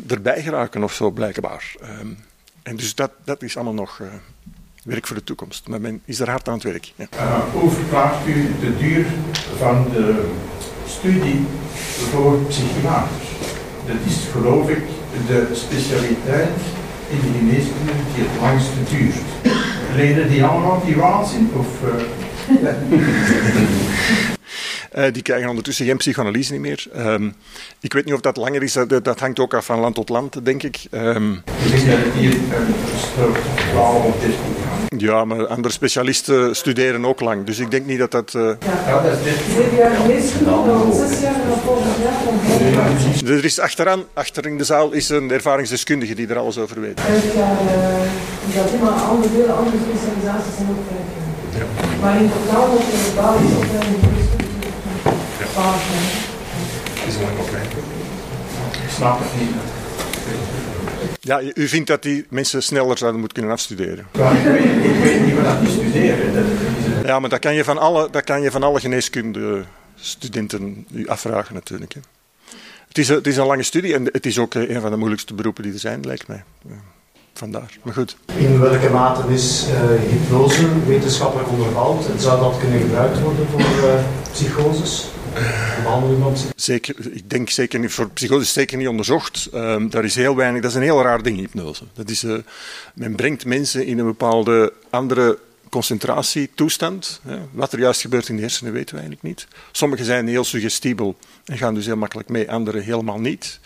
erbij 0.07 0.41
geraken 0.41 0.83
of 0.83 0.93
zo, 0.93 1.11
blijkbaar. 1.11 1.75
Um, 1.83 2.17
en 2.63 2.75
dus 2.75 2.95
dat, 2.95 3.11
dat 3.23 3.43
is 3.43 3.55
allemaal 3.55 3.73
nog 3.73 3.99
uh, 3.99 4.07
werk 4.83 5.07
voor 5.07 5.15
de 5.15 5.23
toekomst. 5.23 5.67
Maar 5.67 5.81
men 5.81 6.01
is 6.05 6.19
er 6.19 6.29
hard 6.29 6.47
aan 6.47 6.53
het 6.53 6.63
werk. 6.63 6.93
Ja. 6.95 7.45
Hoe 7.53 7.71
verklaart 7.71 8.27
u 8.27 8.55
de 8.59 8.77
duur 8.77 9.05
van 9.57 9.87
de 9.91 10.29
studie 10.87 11.45
voor 12.11 12.39
psychiaters? 12.47 13.20
Dat 13.91 13.99
is 14.05 14.17
geloof 14.31 14.69
ik 14.69 14.83
de 15.27 15.47
specialiteit 15.53 16.49
in 17.09 17.19
de 17.19 17.37
geneeskunde 17.37 17.91
die 18.13 18.23
het 18.23 18.41
langste 18.41 18.83
duurt. 18.89 19.15
Leden 19.95 20.29
die 20.29 20.43
allemaal 20.43 20.81
die 20.85 20.95
waanzin? 20.95 21.51
Of, 21.57 21.67
uh... 21.83 22.01
Uh, 24.95 25.03
die 25.11 25.21
krijgen 25.21 25.49
ondertussen 25.49 25.85
geen 25.85 25.97
psychoanalyse 25.97 26.51
niet 26.51 26.61
meer. 26.61 26.87
Um, 26.97 27.35
ik 27.79 27.93
weet 27.93 28.05
niet 28.05 28.13
of 28.13 28.21
dat 28.21 28.37
langer 28.37 28.63
is, 28.63 28.73
dat, 28.73 29.03
dat, 29.03 29.19
hangt 29.19 29.39
ook 29.39 29.53
af 29.53 29.65
van 29.65 29.79
land 29.79 29.95
tot 29.95 30.09
land, 30.09 30.45
denk 30.45 30.63
ik. 30.63 30.79
Um, 30.91 31.33
ik 31.33 31.71
denk 31.71 31.85
dat 31.85 31.97
het 31.97 32.13
hier 32.13 32.33
een 32.33 33.77
of 33.77 34.15
ja, 34.97 35.25
maar 35.25 35.47
andere 35.47 35.73
specialisten 35.73 36.55
studeren 36.55 37.05
ook 37.05 37.19
lang, 37.19 37.45
dus 37.45 37.59
ik 37.59 37.71
denk 37.71 37.85
niet 37.85 37.99
dat 37.99 38.11
dat. 38.11 38.33
Uh... 38.33 38.51
Ja, 38.85 39.01
dat 39.01 39.17
is 39.17 39.23
dit. 39.23 39.33
Zeven 39.55 39.77
jaar 39.77 39.91
Er 43.37 43.45
is 43.45 43.59
achteraan, 43.59 44.03
achter 44.13 44.45
in 44.45 44.57
de 44.57 44.63
zaal, 44.63 44.91
is 44.91 45.09
een 45.09 45.31
ervaringsdeskundige 45.31 46.15
die 46.15 46.27
er 46.27 46.37
alles 46.37 46.57
over 46.57 46.81
weet. 46.81 46.99
Uh, 46.99 47.05
dat 48.55 48.69
helemaal 48.69 48.93
andere 48.93 49.51
andere 49.51 49.77
specialisaties 49.85 50.55
zijn 50.55 50.67
ook. 50.69 50.77
Ja. 51.57 51.65
Maar 52.01 52.21
in 52.21 52.31
totaal 52.31 52.67
moet 52.67 52.79
je 52.79 52.91
de 52.91 53.21
het 53.21 54.20
is 57.07 57.15
een. 57.15 57.21
Ik 58.83 58.89
snap 58.89 59.19
het 59.19 59.39
niet. 59.39 59.49
Ja, 61.19 61.41
u 61.53 61.67
vindt 61.67 61.87
dat 61.87 62.03
die 62.03 62.25
mensen 62.29 62.63
sneller 62.63 62.97
zouden 62.97 63.19
moeten 63.19 63.37
kunnen 63.37 63.55
afstuderen? 63.57 64.07
Ja, 64.11 64.31
ik, 64.31 64.43
weet, 64.43 64.63
ik 64.63 65.03
weet 65.03 65.25
niet 65.25 65.41
wat 65.41 65.59
die 65.59 65.69
studeren. 65.69 66.33
Dat 66.33 66.43
is... 66.43 66.49
Ja, 67.05 67.19
maar 67.19 67.29
dat 67.29 67.39
kan 67.39 67.53
je 67.53 67.63
van 67.63 67.77
alle, 67.77 68.07
dat 68.11 68.23
kan 68.23 68.41
je 68.41 68.51
van 68.51 68.63
alle 68.63 68.79
geneeskundestudenten 68.79 70.85
u 70.91 71.07
afvragen 71.07 71.53
natuurlijk. 71.53 71.93
Hè. 71.93 71.99
Het, 72.87 72.97
is, 72.97 73.07
het 73.07 73.27
is 73.27 73.37
een 73.37 73.45
lange 73.45 73.63
studie 73.63 73.93
en 73.93 74.09
het 74.11 74.25
is 74.25 74.39
ook 74.39 74.53
een 74.53 74.81
van 74.81 74.91
de 74.91 74.97
moeilijkste 74.97 75.33
beroepen 75.33 75.63
die 75.63 75.73
er 75.73 75.79
zijn, 75.79 76.05
lijkt 76.05 76.27
mij. 76.27 76.43
vandaar. 77.33 77.77
Maar 77.83 77.93
goed. 77.93 78.17
In 78.35 78.59
welke 78.59 78.89
mate 78.89 79.33
is 79.33 79.65
uh, 79.67 79.73
hypnose 80.09 80.85
wetenschappelijk 80.85 81.49
onderbouwd 81.49 82.09
en 82.09 82.19
zou 82.19 82.39
dat 82.39 82.57
kunnen 82.59 82.79
gebruikt 82.79 83.21
worden 83.21 83.47
voor 83.47 83.59
uh, 83.59 83.93
psychoses? 84.31 85.09
Zeker, 86.55 86.95
ik 87.11 87.29
denk 87.29 87.49
zeker 87.49 87.79
niet, 87.79 87.91
voor 87.91 88.09
psychose 88.09 88.45
zeker 88.45 88.77
niet 88.77 88.87
onderzocht. 88.87 89.49
Um, 89.53 89.89
daar 89.89 90.03
is 90.03 90.15
heel 90.15 90.35
weinig, 90.35 90.61
dat 90.61 90.71
is 90.71 90.77
een 90.77 90.83
heel 90.83 91.01
raar 91.01 91.23
ding, 91.23 91.37
hypnose. 91.37 91.83
Dat 91.93 92.09
is, 92.09 92.23
uh, 92.23 92.37
men 92.93 93.15
brengt 93.15 93.45
mensen 93.45 93.85
in 93.85 93.99
een 93.99 94.05
bepaalde 94.05 94.73
andere 94.89 95.39
concentratietoestand. 95.69 97.19
Hè. 97.23 97.37
Wat 97.51 97.73
er 97.73 97.79
juist 97.79 98.01
gebeurt 98.01 98.29
in 98.29 98.35
de 98.35 98.41
hersenen 98.41 98.73
weten 98.73 98.95
we 98.95 99.01
eigenlijk 99.01 99.27
niet. 99.27 99.47
Sommigen 99.71 100.05
zijn 100.05 100.27
heel 100.27 100.43
suggestibel 100.43 101.17
en 101.45 101.57
gaan 101.57 101.73
dus 101.73 101.85
heel 101.85 101.97
makkelijk 101.97 102.29
mee, 102.29 102.51
anderen 102.51 102.83
helemaal 102.83 103.19
niet. 103.19 103.59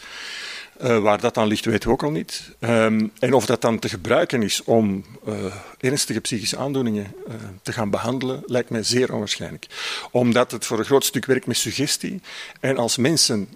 Uh, 0.82 1.00
waar 1.00 1.22
dat 1.22 1.34
dan 1.34 1.48
ligt, 1.48 1.66
weten 1.66 1.88
we 1.88 1.94
ook 1.94 2.04
al 2.04 2.12
niet. 2.12 2.56
Um, 2.60 3.12
en 3.20 3.34
of 3.34 3.46
dat 3.46 3.62
dan 3.62 3.80
te 3.80 3.90
gebruiken 3.90 4.44
is 4.44 4.64
om 4.64 5.06
uh, 5.28 5.36
ernstige 5.80 6.22
psychische 6.22 6.58
aandoeningen 6.58 7.14
uh, 7.28 7.34
te 7.62 7.74
gaan 7.74 7.90
behandelen, 7.90 8.44
lijkt 8.46 8.70
mij 8.70 8.84
zeer 8.84 9.14
onwaarschijnlijk. 9.14 9.68
Omdat 10.12 10.52
het 10.52 10.66
voor 10.66 10.80
een 10.80 10.86
groot 10.86 11.06
stuk 11.06 11.26
werkt 11.26 11.46
met 11.46 11.58
suggestie. 11.58 12.22
En 12.60 12.78
als 12.78 12.98
mensen, 12.98 13.50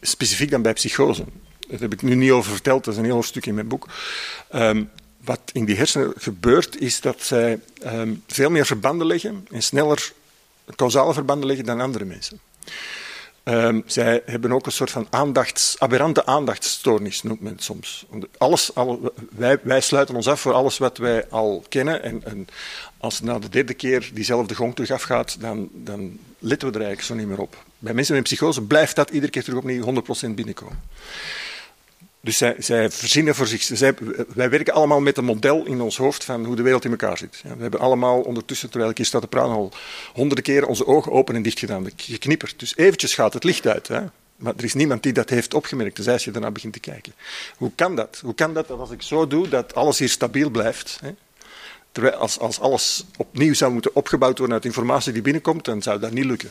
specifiek 0.00 0.50
dan 0.50 0.62
bij 0.62 0.72
psychose, 0.72 1.24
daar 1.68 1.80
heb 1.80 1.92
ik 1.92 2.02
nu 2.02 2.14
niet 2.14 2.30
over 2.30 2.52
verteld, 2.52 2.84
dat 2.84 2.94
is 2.94 3.00
een 3.00 3.06
heel 3.06 3.22
stuk 3.22 3.46
in 3.46 3.54
mijn 3.54 3.68
boek. 3.68 3.88
Um, 4.54 4.90
wat 5.24 5.40
in 5.52 5.64
die 5.64 5.76
hersenen 5.76 6.12
gebeurt, 6.16 6.80
is 6.80 7.00
dat 7.00 7.22
zij 7.22 7.60
um, 7.84 8.22
veel 8.26 8.50
meer 8.50 8.66
verbanden 8.66 9.06
leggen 9.06 9.46
en 9.50 9.62
sneller 9.62 10.12
causale 10.76 11.12
verbanden 11.12 11.46
leggen 11.46 11.66
dan 11.66 11.80
andere 11.80 12.04
mensen. 12.04 12.40
Um, 13.48 13.82
zij 13.86 14.22
hebben 14.26 14.52
ook 14.52 14.66
een 14.66 14.72
soort 14.72 14.90
van 14.90 15.06
aandachts, 15.10 15.76
aberrante 15.78 16.26
aandachtstoornis, 16.26 17.22
noemt 17.22 17.40
men 17.40 17.58
soms. 17.58 18.06
Alles, 18.38 18.74
alle, 18.74 19.12
wij, 19.30 19.58
wij, 19.62 19.80
sluiten 19.80 20.14
ons 20.14 20.28
af 20.28 20.40
voor 20.40 20.52
alles 20.52 20.78
wat 20.78 20.98
wij 20.98 21.28
al 21.28 21.64
kennen. 21.68 22.02
En, 22.02 22.24
en 22.24 22.46
als 22.98 23.20
na 23.20 23.38
de 23.38 23.48
derde 23.48 23.74
keer 23.74 24.10
diezelfde 24.14 24.54
gong 24.54 24.74
terug 24.74 24.90
afgaat, 24.90 25.40
dan, 25.40 25.68
dan 25.72 26.18
letten 26.38 26.68
we 26.68 26.74
er 26.74 26.84
eigenlijk 26.84 27.02
zo 27.02 27.14
niet 27.14 27.26
meer 27.26 27.40
op. 27.40 27.56
Bij 27.78 27.94
mensen 27.94 28.14
met 28.14 28.24
psychose 28.24 28.62
blijft 28.62 28.96
dat 28.96 29.10
iedere 29.10 29.32
keer 29.32 29.44
terug 29.44 29.58
opnieuw 29.58 30.02
100% 30.30 30.34
binnenkomen. 30.34 30.80
Dus 32.28 32.66
zij, 32.66 32.90
verzinnen 32.90 33.34
voor 33.34 33.46
zich. 33.46 33.62
Zij, 33.62 33.94
wij 34.34 34.50
werken 34.50 34.74
allemaal 34.74 35.00
met 35.00 35.16
een 35.16 35.24
model 35.24 35.64
in 35.64 35.80
ons 35.80 35.96
hoofd 35.96 36.24
van 36.24 36.44
hoe 36.44 36.56
de 36.56 36.62
wereld 36.62 36.84
in 36.84 36.90
elkaar 36.90 37.18
zit. 37.18 37.42
We 37.42 37.62
hebben 37.62 37.80
allemaal 37.80 38.20
ondertussen, 38.20 38.70
terwijl 38.70 38.90
ik 38.90 38.96
hier 38.96 39.06
sta 39.06 39.18
te 39.18 39.26
praten, 39.26 39.52
al 39.52 39.72
honderden 40.12 40.44
keren 40.44 40.68
onze 40.68 40.86
ogen 40.86 41.12
open 41.12 41.34
en 41.34 41.42
dicht 41.42 41.58
gedaan. 41.58 41.86
Geknipperd. 41.96 42.58
Dus 42.58 42.76
eventjes 42.76 43.14
gaat 43.14 43.34
het 43.34 43.44
licht 43.44 43.66
uit. 43.66 43.88
Hè? 43.88 44.00
Maar 44.36 44.52
er 44.56 44.64
is 44.64 44.74
niemand 44.74 45.02
die 45.02 45.12
dat 45.12 45.30
heeft 45.30 45.54
opgemerkt, 45.54 45.96
dus 45.96 46.08
als 46.08 46.24
je 46.24 46.30
daarna 46.30 46.50
begint 46.50 46.72
te 46.72 46.80
kijken. 46.80 47.12
Hoe 47.56 47.72
kan 47.74 47.96
dat? 47.96 48.20
Hoe 48.22 48.34
kan 48.34 48.54
dat 48.54 48.68
dat 48.68 48.78
als 48.78 48.90
ik 48.90 49.02
zo 49.02 49.26
doe, 49.26 49.48
dat 49.48 49.74
alles 49.74 49.98
hier 49.98 50.08
stabiel 50.08 50.50
blijft? 50.50 50.98
Hè? 51.02 51.10
Als, 52.18 52.38
als 52.38 52.60
alles 52.60 53.04
opnieuw 53.16 53.54
zou 53.54 53.72
moeten 53.72 53.94
opgebouwd 53.94 54.38
worden 54.38 54.56
uit 54.56 54.64
informatie 54.64 55.12
die 55.12 55.22
binnenkomt, 55.22 55.64
dan 55.64 55.82
zou 55.82 56.00
dat 56.00 56.12
niet 56.12 56.24
lukken. 56.24 56.50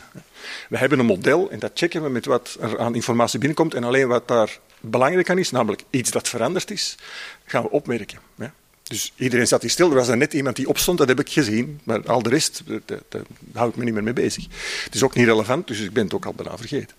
We 0.68 0.78
hebben 0.78 0.98
een 0.98 1.06
model 1.06 1.50
en 1.50 1.58
dat 1.58 1.70
checken 1.74 2.02
we 2.02 2.08
met 2.08 2.26
wat 2.26 2.56
er 2.60 2.78
aan 2.78 2.94
informatie 2.94 3.38
binnenkomt 3.38 3.74
en 3.74 3.84
alleen 3.84 4.08
wat 4.08 4.28
daar 4.28 4.58
belangrijk 4.80 5.30
aan 5.30 5.38
is, 5.38 5.50
namelijk 5.50 5.82
iets 5.90 6.10
dat 6.10 6.28
veranderd 6.28 6.70
is, 6.70 6.96
gaan 7.44 7.62
we 7.62 7.70
opmerken. 7.70 8.18
Ja. 8.34 8.52
Dus 8.82 9.12
iedereen 9.16 9.46
zat 9.46 9.60
hier 9.60 9.70
stil. 9.70 9.88
Er 9.88 9.94
was 9.94 10.08
net 10.08 10.32
iemand 10.32 10.56
die 10.56 10.68
opstond, 10.68 10.98
dat 10.98 11.08
heb 11.08 11.20
ik 11.20 11.30
gezien. 11.30 11.80
Maar 11.84 12.06
al 12.06 12.22
de 12.22 12.28
rest, 12.28 12.62
daar 13.08 13.22
hou 13.52 13.70
ik 13.70 13.76
me 13.76 13.84
niet 13.84 13.94
meer 13.94 14.02
mee 14.02 14.12
bezig. 14.12 14.46
Het 14.84 14.94
is 14.94 15.02
ook 15.02 15.14
niet 15.14 15.26
relevant, 15.26 15.66
dus 15.66 15.80
ik 15.80 15.92
ben 15.92 16.04
het 16.04 16.14
ook 16.14 16.26
al 16.26 16.32
bijna 16.32 16.56
vergeten. 16.56 16.96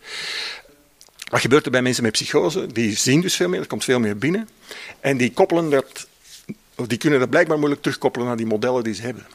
Wat 1.30 1.42
gebeurt 1.42 1.66
er 1.66 1.72
bij 1.72 1.82
mensen 1.82 2.04
met 2.04 2.12
psychose? 2.12 2.68
Die 2.68 2.96
zien 2.96 3.22
dus 3.22 3.36
veel 3.36 3.50
meer, 3.50 3.60
er 3.60 3.68
komt 3.68 3.84
veel 3.84 4.00
meer 4.00 4.18
binnen. 4.18 4.50
En 5.00 5.18
die 5.18 5.34
koppelen 5.34 5.70
dat, 5.70 6.08
of 6.80 6.88
die 6.88 6.98
kunnen 6.98 7.20
dat 7.20 7.30
blijkbaar 7.30 7.58
moeilijk 7.58 7.82
terugkoppelen 7.82 8.28
naar 8.28 8.38
die 8.38 8.46
modellen 8.46 8.84
die 8.84 8.94
ze 8.94 9.02
hebben. 9.02 9.26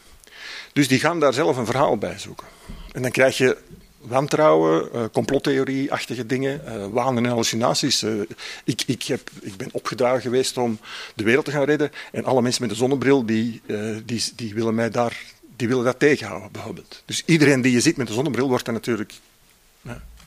Dus 0.72 0.88
die 0.88 1.00
gaan 1.00 1.20
daar 1.20 1.33
zelf 1.33 1.57
een 1.57 1.66
verhaal 1.66 1.98
bij 1.98 2.18
zoeken. 2.18 2.46
En 2.92 3.02
dan 3.02 3.11
krijg 3.11 3.37
je 3.38 3.57
wantrouwen, 3.98 4.88
uh, 4.94 5.04
complottheorie-achtige 5.12 6.26
dingen, 6.26 6.61
uh, 6.66 7.07
en 7.07 7.24
hallucinaties. 7.24 8.02
Uh, 8.02 8.22
ik, 8.64 8.83
ik, 8.87 9.02
heb, 9.02 9.30
ik 9.40 9.57
ben 9.57 9.68
opgedragen 9.72 10.20
geweest 10.20 10.57
om 10.57 10.78
de 11.14 11.24
wereld 11.24 11.44
te 11.44 11.50
gaan 11.50 11.64
redden 11.64 11.90
en 12.12 12.24
alle 12.24 12.42
mensen 12.42 12.62
met 12.62 12.70
een 12.70 12.76
zonnebril 12.76 13.26
die, 13.26 13.62
die, 14.04 14.22
die 14.37 14.54
willen 14.54 14.74
mij 14.74 14.90
daar 14.90 15.22
die 15.57 15.68
willen 15.68 15.85
dat 15.85 15.98
tegenhouden, 15.98 16.52
bijvoorbeeld. 16.52 17.02
Dus 17.04 17.22
iedereen 17.26 17.62
die 17.62 17.72
je 17.72 17.80
ziet 17.80 17.96
met 17.96 18.09
een 18.09 18.14
zonnebril 18.14 18.48
wordt 18.48 18.64
dan 18.64 18.74
natuurlijk 18.74 19.12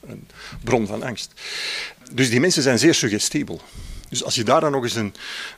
een 0.08 0.28
bron 0.64 0.88
van 0.88 1.04
angst. 1.04 1.32
Dus 2.12 2.30
die 2.30 2.40
mensen 2.40 2.64
zijn 2.64 2.80
zeer 2.80 2.94
suggestibel. 2.94 3.62
Dus 4.10 4.24
als 4.24 4.36
je 4.36 4.44
daar 4.44 4.62
dan 4.62 4.72
nog 4.72 4.84
eens 4.84 4.96
een, 4.96 5.14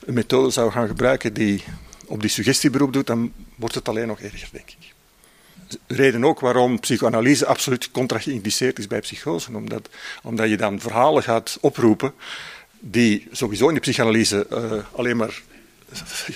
een 0.06 0.14
methode 0.14 0.50
zou 0.50 0.70
gaan 0.70 0.88
gebruiken 0.88 1.32
die 1.32 1.64
op 2.06 2.20
die 2.20 2.30
suggestie 2.30 2.70
beroep 2.70 2.92
doet, 2.92 3.06
dan 3.06 3.32
wordt 3.56 3.74
het 3.74 3.88
alleen 3.88 4.06
nog 4.06 4.20
erger, 4.20 4.48
denk 4.52 4.70
ik 4.70 4.94
reden 5.86 6.24
ook 6.24 6.40
waarom 6.40 6.80
psychoanalyse 6.80 7.46
absoluut 7.46 7.90
contra-geïndiceerd 7.90 8.78
is 8.78 8.86
bij 8.86 9.00
psychose. 9.00 9.50
Omdat, 9.54 9.88
omdat 10.22 10.48
je 10.48 10.56
dan 10.56 10.80
verhalen 10.80 11.22
gaat 11.22 11.58
oproepen 11.60 12.12
die 12.80 13.28
sowieso 13.32 13.68
in 13.68 13.74
de 13.74 13.80
psychoanalyse 13.80 14.46
uh, 14.52 14.58
alleen 14.92 15.16
maar 15.16 15.42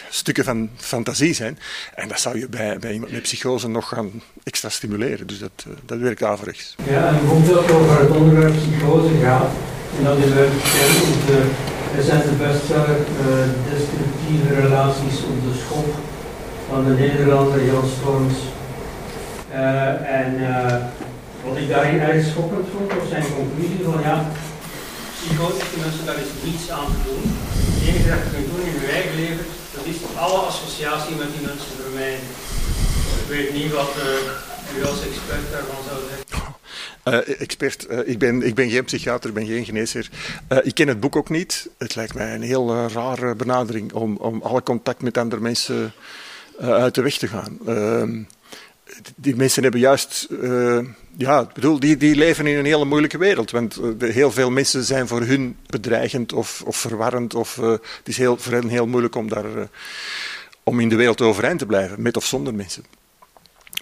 stukken 0.09 0.44
van 0.44 0.70
fantasie 0.77 1.35
zijn. 1.35 1.59
En 1.94 2.09
dat 2.09 2.20
zou 2.20 2.38
je 2.38 2.48
bij, 2.48 2.79
bij 2.79 2.92
iemand 2.92 3.12
met 3.12 3.22
psychose 3.22 3.68
nog 3.68 3.88
gaan 3.88 4.22
extra 4.42 4.68
stimuleren. 4.68 5.27
Dus 5.27 5.38
dat, 5.38 5.64
uh, 5.68 5.74
dat 5.85 5.98
werkt 5.98 6.22
averechts. 6.22 6.74
Ja, 6.88 7.09
en 7.09 7.18
bijvoorbeeld 7.18 7.70
over 7.70 8.00
het 8.00 8.11
onderwerp 8.11 8.55
psychose 8.57 9.14
gaat, 9.22 9.50
en 9.98 10.05
dat 10.05 10.18
is 10.18 10.33
uit 10.33 10.53
de 11.27 11.50
recente 11.97 12.33
bestseller 12.43 13.01
uh, 13.23 13.49
Destructieve 13.71 14.49
relaties 14.65 15.17
op 15.31 15.39
de 15.47 15.55
schop 15.63 15.89
van 16.69 16.81
de 16.85 16.95
Nederlander 17.03 17.65
Jan 17.71 17.89
Storms 17.99 18.37
uh, 19.53 20.19
en 20.21 20.31
uh, 20.41 20.77
wat 21.45 21.57
ik 21.63 21.69
daarin 21.69 22.01
erg 22.01 22.27
schokkend 22.33 22.67
vond, 22.73 22.89
was 22.99 23.09
zijn 23.15 23.37
conclusie 23.41 23.83
van 23.91 24.01
ja, 24.09 24.17
psychotische 25.19 25.79
mensen, 25.85 26.07
daar 26.09 26.21
is 26.27 26.33
niets 26.47 26.67
aan 26.77 26.91
te 26.95 27.01
doen. 27.07 27.25
Het 27.73 27.83
enige 27.89 28.09
dat 28.13 28.23
je 28.25 28.31
kunt 28.35 28.49
doen 28.51 28.65
in 28.71 28.77
je 28.81 28.93
eigen 28.99 29.15
leven, 29.23 29.45
dat 29.77 29.85
is 29.93 29.99
alle 30.25 30.41
associatie 30.51 31.15
met 31.23 31.31
die 31.35 31.47
mensen 31.49 31.75
vermijden. 31.83 32.29
Ik 33.23 33.29
weet 33.35 33.51
niet 33.59 33.73
wat 33.81 33.93
u 34.77 34.79
als 34.91 35.01
expert 35.09 35.47
daarvan 35.53 35.83
zou 35.89 35.99
zeggen. 36.09 36.24
Uh, 37.05 37.40
expert, 37.40 37.87
uh, 37.90 37.99
ik, 38.05 38.19
ben, 38.19 38.43
ik 38.43 38.55
ben 38.55 38.71
geen 38.71 38.85
psychiater, 38.85 39.29
ik 39.29 39.35
ben 39.35 39.47
geen 39.47 39.64
geneesheer. 39.64 40.11
Uh, 40.49 40.59
ik 40.62 40.75
ken 40.75 40.88
het 40.88 41.01
boek 41.01 41.17
ook 41.17 41.29
niet. 41.29 41.69
Het 41.79 41.95
lijkt 41.95 42.14
mij 42.14 42.35
een 42.35 42.43
heel 42.43 42.88
rare 42.88 43.35
benadering 43.35 43.93
om, 43.93 44.17
om 44.17 44.43
alle 44.43 44.62
contact 44.62 45.03
met 45.03 45.19
andere 45.19 45.43
mensen 45.43 45.93
uit 46.61 46.95
de 46.95 47.03
weg 47.03 47.17
te 47.17 47.29
gaan. 47.29 47.59
Ehm, 47.67 48.23
die 49.14 49.37
mensen 49.37 49.62
hebben 49.62 49.81
juist, 49.81 50.29
ja, 51.17 51.40
ik 51.40 51.53
bedoel, 51.53 51.81
die, 51.81 51.97
die 51.97 52.14
leven 52.14 52.47
in 52.47 52.57
een 52.57 52.64
hele 52.64 52.85
moeilijke 52.85 53.19
wereld. 53.19 53.51
Want 53.51 53.81
heel 53.99 54.31
veel 54.31 54.51
mensen 54.51 54.85
zijn 54.85 55.09
voor 55.09 55.23
hun 55.23 55.57
bedreigend 55.67 56.33
of, 56.33 56.62
of 56.67 56.77
verwarrend. 56.77 57.35
Of, 57.35 57.57
het 57.57 57.81
is 58.05 58.17
heel, 58.17 58.37
voor 58.37 58.53
hen 58.53 58.69
heel 58.69 58.87
moeilijk 58.87 59.14
om, 59.14 59.29
daar, 59.29 59.69
om 60.62 60.81
in 60.81 60.88
de 60.88 60.97
wereld 60.97 61.21
overeind 61.21 61.59
te 61.59 61.67
blijven, 61.67 62.03
met 62.03 62.17
of 62.17 62.25
zonder 62.25 62.55
mensen. 62.55 62.85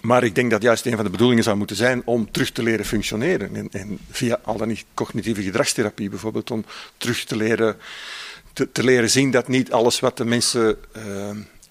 Maar 0.05 0.23
ik 0.23 0.35
denk 0.35 0.51
dat 0.51 0.61
juist 0.61 0.85
een 0.85 0.95
van 0.95 1.05
de 1.05 1.11
bedoelingen 1.11 1.43
zou 1.43 1.57
moeten 1.57 1.75
zijn 1.75 2.01
om 2.05 2.31
terug 2.31 2.51
te 2.51 2.63
leren 2.63 2.85
functioneren. 2.85 3.55
En, 3.55 3.67
en 3.71 3.99
via 4.11 4.39
al 4.43 4.57
dan 4.57 4.67
niet 4.67 4.85
cognitieve 4.93 5.43
gedragstherapie 5.43 6.09
bijvoorbeeld, 6.09 6.51
om 6.51 6.65
terug 6.97 7.23
te 7.23 7.35
leren, 7.35 7.77
te, 8.53 8.71
te 8.71 8.83
leren 8.83 9.09
zien 9.09 9.31
dat 9.31 9.47
niet 9.47 9.71
alles 9.71 9.99
wat 9.99 10.17
de 10.17 10.25
mensen 10.25 10.77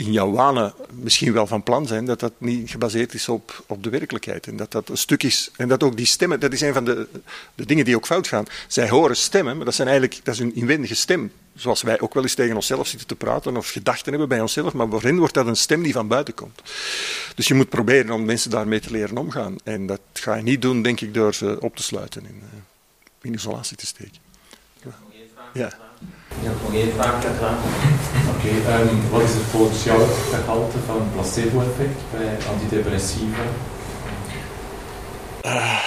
in 0.07 0.13
jouw 0.13 0.31
wanen 0.31 0.75
misschien 0.93 1.33
wel 1.33 1.47
van 1.47 1.63
plan 1.63 1.87
zijn, 1.87 2.05
dat 2.05 2.21
dat 2.21 2.33
niet 2.39 2.71
gebaseerd 2.71 3.15
is 3.15 3.29
op, 3.29 3.65
op 3.67 3.83
de 3.83 3.91
werkelijkheid. 3.91 4.47
En 4.47 4.57
dat 4.57 4.71
dat 4.71 4.89
een 4.89 4.97
stuk 4.97 5.23
is, 5.23 5.51
en 5.57 5.69
dat 5.69 5.83
ook 5.83 5.97
die 5.97 6.07
stemmen, 6.07 6.41
dat 6.41 6.53
is 6.53 6.61
een 6.61 6.73
van 6.73 6.85
de, 6.85 7.09
de 7.55 7.67
dingen 7.67 7.85
die 7.85 7.97
ook 7.97 8.07
fout 8.07 8.29
gaan. 8.29 8.45
Zij 8.67 8.89
horen 8.89 9.17
stemmen, 9.17 9.57
maar 9.57 9.65
dat, 9.65 9.75
zijn 9.75 9.89
eigenlijk, 9.89 10.21
dat 10.25 10.35
is 10.35 10.41
een 10.41 10.55
inwendige 10.55 10.95
stem. 10.95 11.33
Zoals 11.55 11.83
wij 11.83 12.01
ook 12.01 12.15
wel 12.15 12.23
eens 12.23 12.35
tegen 12.35 12.55
onszelf 12.55 12.87
zitten 12.87 13.09
te 13.09 13.15
praten 13.15 13.57
of 13.57 13.71
gedachten 13.71 14.11
hebben 14.11 14.29
bij 14.29 14.41
onszelf, 14.41 14.73
maar 14.73 14.89
voor 14.89 15.03
hen 15.03 15.19
wordt 15.19 15.35
dat 15.35 15.47
een 15.47 15.57
stem 15.57 15.83
die 15.83 15.93
van 15.93 16.09
buiten 16.09 16.35
komt. 16.35 16.63
Dus 17.35 17.49
je 17.49 17.55
moet 17.55 17.69
proberen 17.69 18.11
om 18.11 18.25
mensen 18.25 18.51
daarmee 18.51 18.81
te 18.81 18.91
leren 18.91 19.17
omgaan. 19.17 19.57
En 19.65 19.87
dat 19.87 20.01
ga 20.13 20.35
je 20.35 20.43
niet 20.43 20.63
doen, 20.63 20.83
denk 20.83 21.01
ik, 21.01 21.15
door 21.15 21.35
ze 21.35 21.57
op 21.61 21.77
te 21.77 21.83
sluiten 21.83 22.27
en 22.27 22.41
eh, 22.43 22.59
in 23.23 23.35
isolatie 23.35 23.77
te 23.77 23.87
steken. 23.87 24.21
Ja. 25.53 25.67
Ik 25.67 26.49
heb 26.49 26.63
nog 26.63 26.75
één 26.75 26.93
vraag. 26.93 28.22
Um, 28.45 29.11
wat 29.11 29.23
is 29.23 29.35
het 29.35 29.43
volgens 29.43 29.85
jou 29.85 30.01
het 30.01 30.35
gehalte 30.35 30.79
van 30.87 31.09
placebo-effect 31.13 32.01
bij 32.11 32.37
antidepressiva? 32.49 33.43
Uh, 35.45 35.79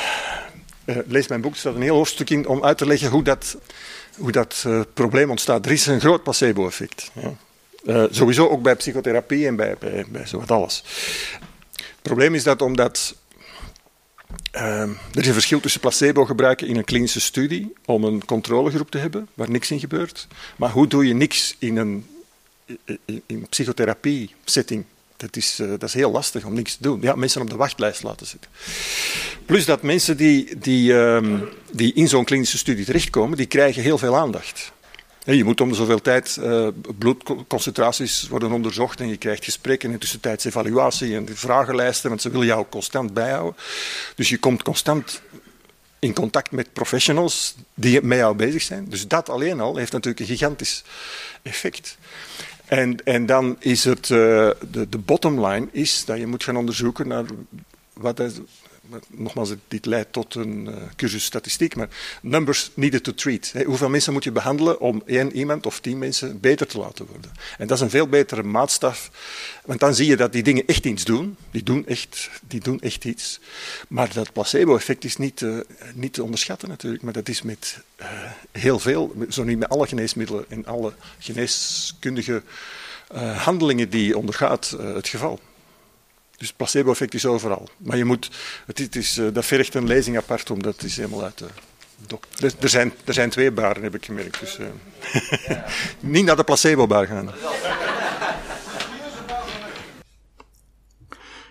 uh, 0.85 0.97
lees 1.07 1.27
mijn 1.27 1.41
boek, 1.41 1.51
er 1.51 1.59
staat 1.59 1.75
een 1.75 1.81
heel 1.81 1.95
hoofdstuk 1.95 2.29
in 2.29 2.47
om 2.47 2.63
uit 2.63 2.77
te 2.77 2.87
leggen 2.87 3.09
hoe 3.09 3.23
dat, 3.23 3.57
hoe 4.17 4.31
dat 4.31 4.63
uh, 4.67 4.81
probleem 4.93 5.29
ontstaat. 5.29 5.65
Er 5.65 5.71
is 5.71 5.85
een 5.85 5.99
groot 5.99 6.23
placebo-effect. 6.23 7.11
Sowieso 8.09 8.47
ook 8.47 8.61
bij 8.61 8.75
psychotherapie 8.75 9.47
en 9.47 9.55
bij, 9.55 9.75
bij, 9.79 10.05
bij 10.09 10.25
zowat 10.25 10.51
alles. 10.51 10.83
Het 11.75 12.01
probleem 12.01 12.35
is 12.35 12.43
dat 12.43 12.61
omdat 12.61 13.15
Uh, 14.55 14.81
er 14.81 14.97
is 15.11 15.27
een 15.27 15.33
verschil 15.33 15.59
tussen 15.59 15.81
placebo 15.81 16.25
gebruiken 16.25 16.67
in 16.67 16.77
een 16.77 16.83
klinische 16.83 17.21
studie 17.21 17.73
om 17.85 18.03
een 18.03 18.25
controlegroep 18.25 18.91
te 18.91 18.97
hebben 18.97 19.27
waar 19.33 19.49
niks 19.49 19.71
in 19.71 19.79
gebeurt. 19.79 20.27
Maar 20.55 20.69
hoe 20.69 20.87
doe 20.87 21.07
je 21.07 21.13
niks 21.13 21.55
in 21.59 21.77
een 21.77 22.05
in, 23.05 23.23
in 23.25 23.47
psychotherapie 23.49 24.35
setting. 24.45 24.85
Dat 25.17 25.35
is, 25.35 25.59
uh, 25.59 25.69
dat 25.69 25.83
is 25.83 25.93
heel 25.93 26.11
lastig 26.11 26.45
om 26.45 26.53
niks 26.53 26.75
te 26.75 26.81
doen. 26.81 27.01
Ja, 27.01 27.15
mensen 27.15 27.41
op 27.41 27.49
de 27.49 27.55
wachtlijst 27.55 28.03
laten 28.03 28.27
zitten. 28.27 28.49
Plus 29.45 29.65
dat 29.65 29.81
mensen 29.81 30.17
die, 30.17 30.57
die, 30.57 30.93
um, 30.93 31.49
die 31.71 31.93
in 31.93 32.07
zo'n 32.07 32.25
klinische 32.25 32.57
studie 32.57 32.85
terechtkomen, 32.85 33.37
die 33.37 33.45
krijgen 33.45 33.81
heel 33.81 33.97
veel 33.97 34.15
aandacht. 34.15 34.73
Je 35.23 35.43
moet 35.43 35.61
om 35.61 35.69
de 35.69 35.75
zoveel 35.75 36.01
tijd 36.01 36.37
uh, 36.39 36.67
bloedconcentraties 36.97 38.27
worden 38.27 38.51
onderzocht 38.51 38.99
en 38.99 39.07
je 39.07 39.17
krijgt 39.17 39.43
gesprekken 39.43 39.91
en 39.91 39.99
tussentijds 39.99 40.45
evaluatie 40.45 41.15
en 41.15 41.27
vragenlijsten, 41.33 42.09
want 42.09 42.21
ze 42.21 42.29
willen 42.29 42.45
jou 42.45 42.65
constant 42.69 43.13
bijhouden. 43.13 43.55
Dus 44.15 44.29
je 44.29 44.37
komt 44.37 44.63
constant 44.63 45.21
in 45.99 46.13
contact 46.13 46.51
met 46.51 46.73
professionals 46.73 47.55
die 47.73 48.01
met 48.01 48.17
jou 48.17 48.35
bezig 48.35 48.61
zijn. 48.61 48.89
Dus 48.89 49.07
dat 49.07 49.29
alleen 49.29 49.59
al 49.59 49.75
heeft 49.75 49.91
natuurlijk 49.91 50.19
een 50.19 50.37
gigantisch 50.37 50.83
effect. 51.41 51.97
En, 52.65 53.03
en 53.03 53.25
dan 53.25 53.55
is 53.59 53.83
het, 53.83 54.09
uh, 54.09 54.49
de, 54.71 54.89
de 54.89 54.97
bottom 54.97 55.45
line 55.45 55.67
is 55.71 56.05
dat 56.05 56.17
je 56.17 56.27
moet 56.27 56.43
gaan 56.43 56.57
onderzoeken 56.57 57.07
naar 57.07 57.25
wat 57.93 58.19
is, 58.19 58.33
nogmaals, 59.07 59.53
dit 59.67 59.85
leidt 59.85 60.13
tot 60.13 60.35
een 60.35 60.67
uh, 60.67 60.75
cursus 60.95 61.23
statistiek, 61.23 61.75
maar 61.75 61.89
numbers 62.21 62.71
needed 62.73 63.03
to 63.03 63.13
treat. 63.13 63.53
Hoeveel 63.65 63.89
mensen 63.89 64.13
moet 64.13 64.23
je 64.23 64.31
behandelen 64.31 64.79
om 64.79 65.01
één 65.05 65.35
iemand 65.35 65.65
of 65.65 65.79
tien 65.79 65.97
mensen 65.97 66.39
beter 66.39 66.67
te 66.67 66.77
laten 66.77 67.05
worden? 67.05 67.31
En 67.57 67.67
dat 67.67 67.77
is 67.77 67.83
een 67.83 67.89
veel 67.89 68.07
betere 68.07 68.43
maatstaf, 68.43 69.11
want 69.65 69.79
dan 69.79 69.95
zie 69.95 70.07
je 70.07 70.15
dat 70.15 70.31
die 70.31 70.43
dingen 70.43 70.65
echt 70.65 70.85
iets 70.85 71.03
doen. 71.03 71.37
Die 71.51 71.63
doen 71.63 71.87
echt, 71.87 72.29
die 72.47 72.59
doen 72.59 72.81
echt 72.81 73.05
iets. 73.05 73.39
Maar 73.87 74.13
dat 74.13 74.33
placebo-effect 74.33 75.03
is 75.03 75.17
niet, 75.17 75.41
uh, 75.41 75.59
niet 75.93 76.13
te 76.13 76.23
onderschatten 76.23 76.69
natuurlijk, 76.69 77.03
maar 77.03 77.13
dat 77.13 77.29
is 77.29 77.41
met 77.41 77.79
uh, 78.01 78.07
heel 78.51 78.79
veel, 78.79 79.15
zo 79.29 79.43
niet 79.43 79.59
met 79.59 79.69
alle 79.69 79.87
geneesmiddelen 79.87 80.45
en 80.49 80.65
alle 80.65 80.93
geneeskundige 81.19 82.43
handelingen 83.35 83.89
die 83.89 84.05
je 84.05 84.17
ondergaat 84.17 84.75
het 84.79 85.07
geval. 85.07 85.39
Dus 86.37 86.53
placebo-effect 86.53 87.13
is 87.13 87.25
overal. 87.25 87.69
Maar 87.77 87.97
je 87.97 88.05
moet, 88.05 88.29
het, 88.65 88.77
het 88.77 88.95
is, 88.95 89.17
uh, 89.17 89.33
dat 89.33 89.45
vergt 89.45 89.73
een 89.73 89.87
lezing 89.87 90.17
apart, 90.17 90.51
omdat 90.51 90.73
het 90.73 90.83
is 90.83 90.97
helemaal 90.97 91.23
uit 91.23 91.37
de 91.37 91.47
dok. 92.07 92.25
Er, 92.59 92.69
zijn, 92.69 92.93
er 93.03 93.13
zijn 93.13 93.29
twee 93.29 93.51
baren, 93.51 93.83
heb 93.83 93.95
ik 93.95 94.05
gemerkt. 94.05 94.39
Dus, 94.39 94.59
uh, 94.59 94.67
niet 95.99 96.25
naar 96.25 96.35
de 96.35 96.43
placebo-bar 96.43 97.07
gaan. 97.07 97.29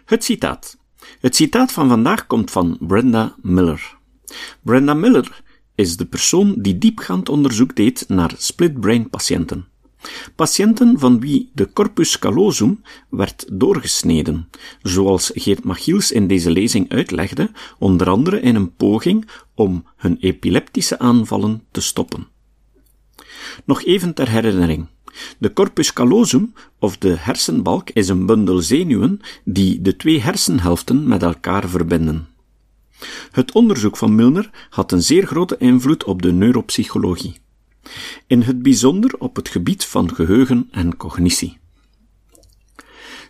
Het 0.04 0.24
citaat. 0.24 0.76
Het 1.20 1.36
citaat 1.36 1.72
van 1.72 1.88
vandaag 1.88 2.26
komt 2.26 2.50
van 2.50 2.76
Brenda 2.80 3.34
Miller. 3.42 3.96
Brenda 4.62 4.94
Miller 4.94 5.42
is 5.74 5.96
de 5.96 6.06
persoon 6.06 6.54
die 6.58 6.78
diepgaand 6.78 7.28
onderzoek 7.28 7.76
deed 7.76 8.04
naar 8.08 8.32
split-brain 8.36 9.10
patiënten. 9.10 9.68
Patiënten 10.34 10.98
van 10.98 11.20
wie 11.20 11.50
de 11.52 11.72
corpus 11.72 12.18
callosum 12.18 12.82
werd 13.08 13.44
doorgesneden, 13.52 14.48
zoals 14.82 15.30
Geert 15.34 15.64
Machiels 15.64 16.12
in 16.12 16.26
deze 16.26 16.50
lezing 16.50 16.90
uitlegde, 16.90 17.50
onder 17.78 18.08
andere 18.08 18.40
in 18.40 18.54
een 18.54 18.74
poging 18.74 19.28
om 19.54 19.84
hun 19.96 20.16
epileptische 20.20 20.98
aanvallen 20.98 21.62
te 21.70 21.80
stoppen. 21.80 22.26
Nog 23.64 23.84
even 23.84 24.14
ter 24.14 24.28
herinnering. 24.28 24.86
De 25.38 25.52
corpus 25.52 25.92
callosum, 25.92 26.52
of 26.78 26.98
de 26.98 27.14
hersenbalk, 27.18 27.90
is 27.90 28.08
een 28.08 28.26
bundel 28.26 28.60
zenuwen 28.60 29.20
die 29.44 29.82
de 29.82 29.96
twee 29.96 30.20
hersenhelften 30.20 31.08
met 31.08 31.22
elkaar 31.22 31.68
verbinden. 31.68 32.28
Het 33.30 33.52
onderzoek 33.52 33.96
van 33.96 34.14
Milner 34.14 34.50
had 34.70 34.92
een 34.92 35.02
zeer 35.02 35.26
grote 35.26 35.56
invloed 35.58 36.04
op 36.04 36.22
de 36.22 36.32
neuropsychologie 36.32 37.42
in 38.26 38.42
het 38.42 38.62
bijzonder 38.62 39.14
op 39.18 39.36
het 39.36 39.48
gebied 39.48 39.84
van 39.84 40.14
geheugen 40.14 40.68
en 40.70 40.96
cognitie. 40.96 41.58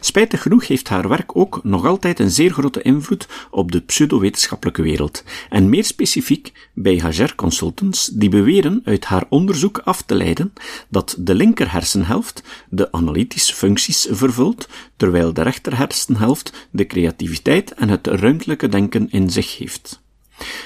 Spijtig 0.04 0.42
genoeg 0.42 0.66
heeft 0.66 0.88
haar 0.88 1.08
werk 1.08 1.36
ook 1.36 1.60
nog 1.62 1.84
altijd 1.84 2.18
een 2.18 2.30
zeer 2.30 2.52
grote 2.52 2.82
invloed 2.82 3.28
op 3.50 3.72
de 3.72 3.80
pseudowetenschappelijke 3.80 4.82
wereld, 4.82 5.24
en 5.48 5.68
meer 5.68 5.84
specifiek 5.84 6.68
bij 6.74 6.98
Hager 6.98 7.34
Consultants, 7.34 8.06
die 8.06 8.28
beweren 8.28 8.80
uit 8.84 9.04
haar 9.04 9.24
onderzoek 9.28 9.78
af 9.78 10.02
te 10.02 10.14
leiden 10.14 10.52
dat 10.88 11.16
de 11.18 11.34
linker 11.34 11.72
hersenhelft 11.72 12.42
de 12.68 12.92
analytische 12.92 13.54
functies 13.54 14.06
vervult, 14.10 14.68
terwijl 14.96 15.32
de 15.32 15.42
rechter 15.42 15.76
hersenhelft 15.76 16.68
de 16.70 16.86
creativiteit 16.86 17.74
en 17.74 17.88
het 17.88 18.06
ruimtelijke 18.06 18.68
denken 18.68 19.10
in 19.10 19.30
zich 19.30 19.58
heeft. 19.58 20.02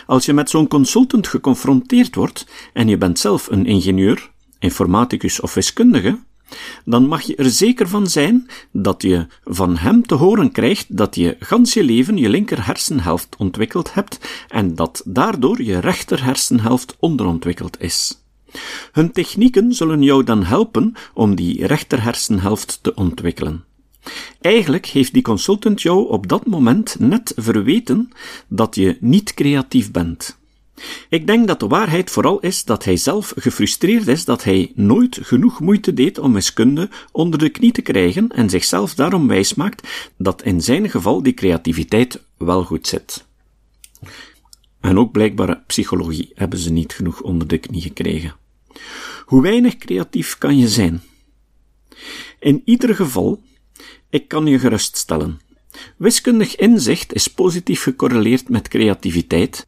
Als 0.07 0.25
je 0.25 0.33
met 0.33 0.51
zo'n 0.51 0.69
consultant 0.69 1.29
geconfronteerd 1.29 2.15
wordt 2.15 2.47
en 2.73 2.89
je 2.89 2.99
bent 2.99 3.19
zelf 3.19 3.51
een 3.51 3.67
ingenieur, 3.67 4.31
informaticus 4.59 5.41
of 5.41 5.55
wiskundige, 5.55 6.19
dan 6.85 7.07
mag 7.07 7.23
je 7.23 7.37
er 7.37 7.51
zeker 7.51 7.89
van 7.89 8.07
zijn 8.07 8.47
dat 8.73 9.03
je 9.03 9.27
van 9.45 9.77
hem 9.77 10.07
te 10.07 10.15
horen 10.15 10.53
krijgt 10.53 10.97
dat 10.97 11.15
je 11.15 11.37
gans 11.41 11.75
je 11.75 11.85
leven 11.85 12.17
je 12.17 12.29
linker 12.29 12.67
hersenhelft 12.67 13.37
ontwikkeld 13.39 13.95
hebt 13.95 14.19
en 14.49 14.75
dat 14.75 15.03
daardoor 15.05 15.63
je 15.63 15.79
rechter 15.79 16.25
hersenhelft 16.25 16.97
onderontwikkeld 16.99 17.81
is. 17.81 18.23
Hun 18.93 19.13
technieken 19.13 19.73
zullen 19.73 20.03
jou 20.03 20.25
dan 20.25 20.45
helpen 20.45 20.93
om 21.15 21.35
die 21.35 21.67
rechter 21.67 22.03
hersenhelft 22.03 22.79
te 22.83 22.95
ontwikkelen. 22.95 23.65
Eigenlijk 24.41 24.87
heeft 24.87 25.13
die 25.13 25.23
consultant 25.23 25.83
jou 25.83 26.09
op 26.09 26.29
dat 26.29 26.47
moment 26.47 26.99
net 26.99 27.33
verweten 27.37 28.11
dat 28.49 28.75
je 28.75 28.97
niet 29.01 29.35
creatief 29.35 29.91
bent. 29.91 30.39
Ik 31.09 31.27
denk 31.27 31.47
dat 31.47 31.61
de 31.61 31.67
waarheid 31.67 32.11
vooral 32.11 32.41
is 32.41 32.65
dat 32.65 32.85
hij 32.85 32.97
zelf 32.97 33.33
gefrustreerd 33.37 34.07
is 34.07 34.25
dat 34.25 34.45
hij 34.45 34.73
nooit 34.75 35.19
genoeg 35.23 35.61
moeite 35.61 35.95
deed 35.95 36.19
om 36.19 36.33
wiskunde 36.33 36.89
onder 37.13 37.39
de 37.39 37.49
knie 37.49 37.73
te 37.73 37.83
krijgen 37.83 38.29
en 38.29 38.51
zichzelf 38.51 38.95
daarom 38.95 39.29
wijsmaakt 39.29 40.13
dat 40.17 40.43
in 40.43 40.61
zijn 40.61 40.91
geval 40.91 41.23
die 41.23 41.35
creativiteit 41.35 42.23
wel 42.37 42.65
goed 42.65 42.87
zit. 42.87 43.27
En 44.81 44.99
ook 44.99 45.13
blijkbaar 45.13 45.63
psychologie 45.67 46.31
hebben 46.35 46.59
ze 46.59 46.71
niet 46.71 46.93
genoeg 46.93 47.21
onder 47.21 47.49
de 47.49 47.59
knie 47.59 47.81
gekregen. 47.81 48.35
Hoe 49.25 49.43
weinig 49.43 49.77
creatief 49.77 50.39
kan 50.39 50.59
je 50.59 50.69
zijn? 50.69 51.03
In 52.41 52.63
ieder 52.65 52.95
geval 52.95 53.43
ik 54.11 54.29
kan 54.29 54.47
je 54.47 54.59
geruststellen. 54.59 55.41
Wiskundig 55.97 56.57
inzicht 56.57 57.15
is 57.15 57.29
positief 57.29 57.83
gecorreleerd 57.83 58.49
met 58.49 58.69
creativiteit, 58.69 59.67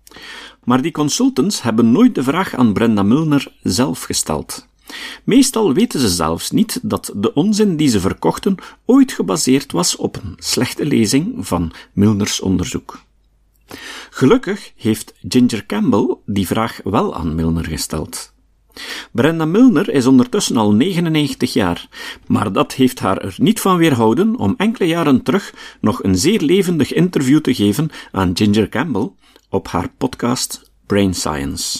maar 0.64 0.82
die 0.82 0.92
consultants 0.92 1.62
hebben 1.62 1.92
nooit 1.92 2.14
de 2.14 2.22
vraag 2.22 2.54
aan 2.54 2.72
Brenda 2.72 3.02
Milner 3.02 3.52
zelf 3.62 4.02
gesteld. 4.02 4.68
Meestal 5.24 5.72
weten 5.72 6.00
ze 6.00 6.08
zelfs 6.08 6.50
niet 6.50 6.78
dat 6.82 7.12
de 7.16 7.34
onzin 7.34 7.76
die 7.76 7.88
ze 7.88 8.00
verkochten 8.00 8.54
ooit 8.84 9.12
gebaseerd 9.12 9.72
was 9.72 9.96
op 9.96 10.16
een 10.22 10.34
slechte 10.36 10.84
lezing 10.84 11.46
van 11.46 11.72
Milners 11.92 12.40
onderzoek. 12.40 13.00
Gelukkig 14.10 14.72
heeft 14.76 15.14
Ginger 15.28 15.66
Campbell 15.66 16.16
die 16.26 16.46
vraag 16.46 16.80
wel 16.84 17.14
aan 17.14 17.34
Milner 17.34 17.66
gesteld. 17.66 18.32
Brenda 19.12 19.44
Milner 19.44 19.88
is 19.88 20.06
ondertussen 20.06 20.56
al 20.56 20.72
99 20.72 21.52
jaar, 21.52 21.88
maar 22.26 22.52
dat 22.52 22.72
heeft 22.72 22.98
haar 23.00 23.18
er 23.18 23.34
niet 23.36 23.60
van 23.60 23.76
weerhouden 23.76 24.36
om 24.36 24.54
enkele 24.56 24.88
jaren 24.88 25.22
terug 25.22 25.54
nog 25.80 26.02
een 26.02 26.16
zeer 26.16 26.40
levendig 26.40 26.92
interview 26.92 27.40
te 27.40 27.54
geven 27.54 27.90
aan 28.12 28.36
Ginger 28.36 28.68
Campbell 28.68 29.10
op 29.48 29.68
haar 29.68 29.88
podcast 29.98 30.70
Brain 30.86 31.14
Science. 31.14 31.78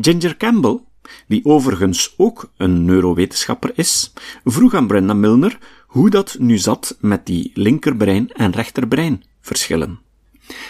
Ginger 0.00 0.36
Campbell, 0.36 0.80
die 1.26 1.44
overigens 1.44 2.14
ook 2.16 2.50
een 2.56 2.84
neurowetenschapper 2.84 3.72
is, 3.74 4.12
vroeg 4.44 4.74
aan 4.74 4.86
Brenda 4.86 5.14
Milner 5.14 5.58
hoe 5.86 6.10
dat 6.10 6.36
nu 6.38 6.58
zat 6.58 6.96
met 7.00 7.26
die 7.26 7.50
linkerbrein 7.54 8.32
en 8.32 8.52
rechterbrein 8.52 9.24
verschillen. 9.40 10.00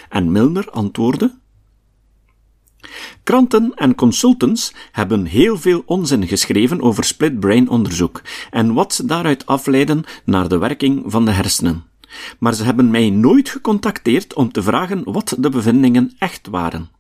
En 0.08 0.32
Milner 0.32 0.70
antwoordde 0.70 1.38
Kranten 3.32 3.72
en 3.74 3.94
consultants 3.94 4.72
hebben 4.90 5.24
heel 5.24 5.58
veel 5.58 5.82
onzin 5.86 6.26
geschreven 6.26 6.80
over 6.80 7.04
split-brain 7.04 7.68
onderzoek 7.68 8.22
en 8.50 8.72
wat 8.72 8.94
ze 8.94 9.06
daaruit 9.06 9.46
afleiden 9.46 10.04
naar 10.24 10.48
de 10.48 10.58
werking 10.58 11.02
van 11.06 11.24
de 11.24 11.30
hersenen. 11.30 11.84
Maar 12.38 12.54
ze 12.54 12.64
hebben 12.64 12.90
mij 12.90 13.10
nooit 13.10 13.48
gecontacteerd 13.48 14.34
om 14.34 14.52
te 14.52 14.62
vragen 14.62 15.02
wat 15.04 15.36
de 15.38 15.48
bevindingen 15.48 16.12
echt 16.18 16.48
waren. 16.48 16.90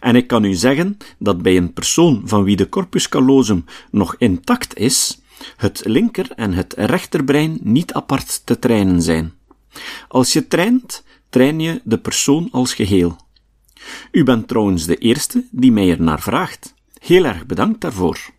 En 0.00 0.16
ik 0.16 0.26
kan 0.26 0.44
u 0.44 0.54
zeggen 0.54 0.96
dat 1.18 1.42
bij 1.42 1.56
een 1.56 1.72
persoon 1.72 2.22
van 2.24 2.44
wie 2.44 2.56
de 2.56 2.68
corpus 2.68 3.08
callosum 3.08 3.64
nog 3.90 4.14
intact 4.18 4.76
is, 4.76 5.20
het 5.56 5.82
linker 5.84 6.30
en 6.30 6.52
het 6.52 6.74
rechterbrein 6.76 7.58
niet 7.62 7.92
apart 7.92 8.46
te 8.46 8.58
trainen 8.58 9.02
zijn. 9.02 9.32
Als 10.08 10.32
je 10.32 10.48
traint, 10.48 11.04
train 11.28 11.60
je 11.60 11.80
de 11.84 11.98
persoon 11.98 12.48
als 12.50 12.74
geheel. 12.74 13.16
U 14.10 14.24
bent 14.24 14.48
trouwens 14.48 14.86
de 14.86 14.96
eerste 14.96 15.46
die 15.50 15.72
mij 15.72 15.90
er 15.90 16.02
naar 16.02 16.20
vraagt. 16.20 16.74
Heel 16.98 17.24
erg 17.24 17.46
bedankt 17.46 17.80
daarvoor. 17.80 18.30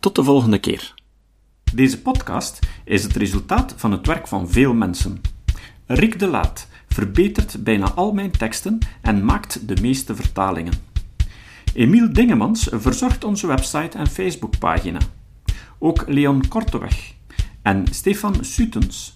Tot 0.00 0.14
de 0.14 0.24
volgende 0.24 0.58
keer. 0.58 0.94
Deze 1.74 2.00
podcast 2.00 2.58
is 2.84 3.02
het 3.02 3.16
resultaat 3.16 3.74
van 3.76 3.92
het 3.92 4.06
werk 4.06 4.28
van 4.28 4.50
veel 4.50 4.74
mensen. 4.74 5.20
Rick 5.86 6.18
de 6.18 6.26
Laat 6.26 6.68
verbetert 6.88 7.64
bijna 7.64 7.92
al 7.92 8.12
mijn 8.12 8.30
teksten 8.30 8.78
en 9.02 9.24
maakt 9.24 9.68
de 9.68 9.80
meeste 9.80 10.14
vertalingen. 10.14 10.72
Emiel 11.74 12.12
Dingemans 12.12 12.68
verzorgt 12.72 13.24
onze 13.24 13.46
website 13.46 13.98
en 13.98 14.06
Facebookpagina. 14.06 14.98
Ook 15.78 16.04
Leon 16.06 16.48
Korteweg 16.48 17.12
en 17.62 17.84
Stefan 17.90 18.44
Sutens 18.44 19.15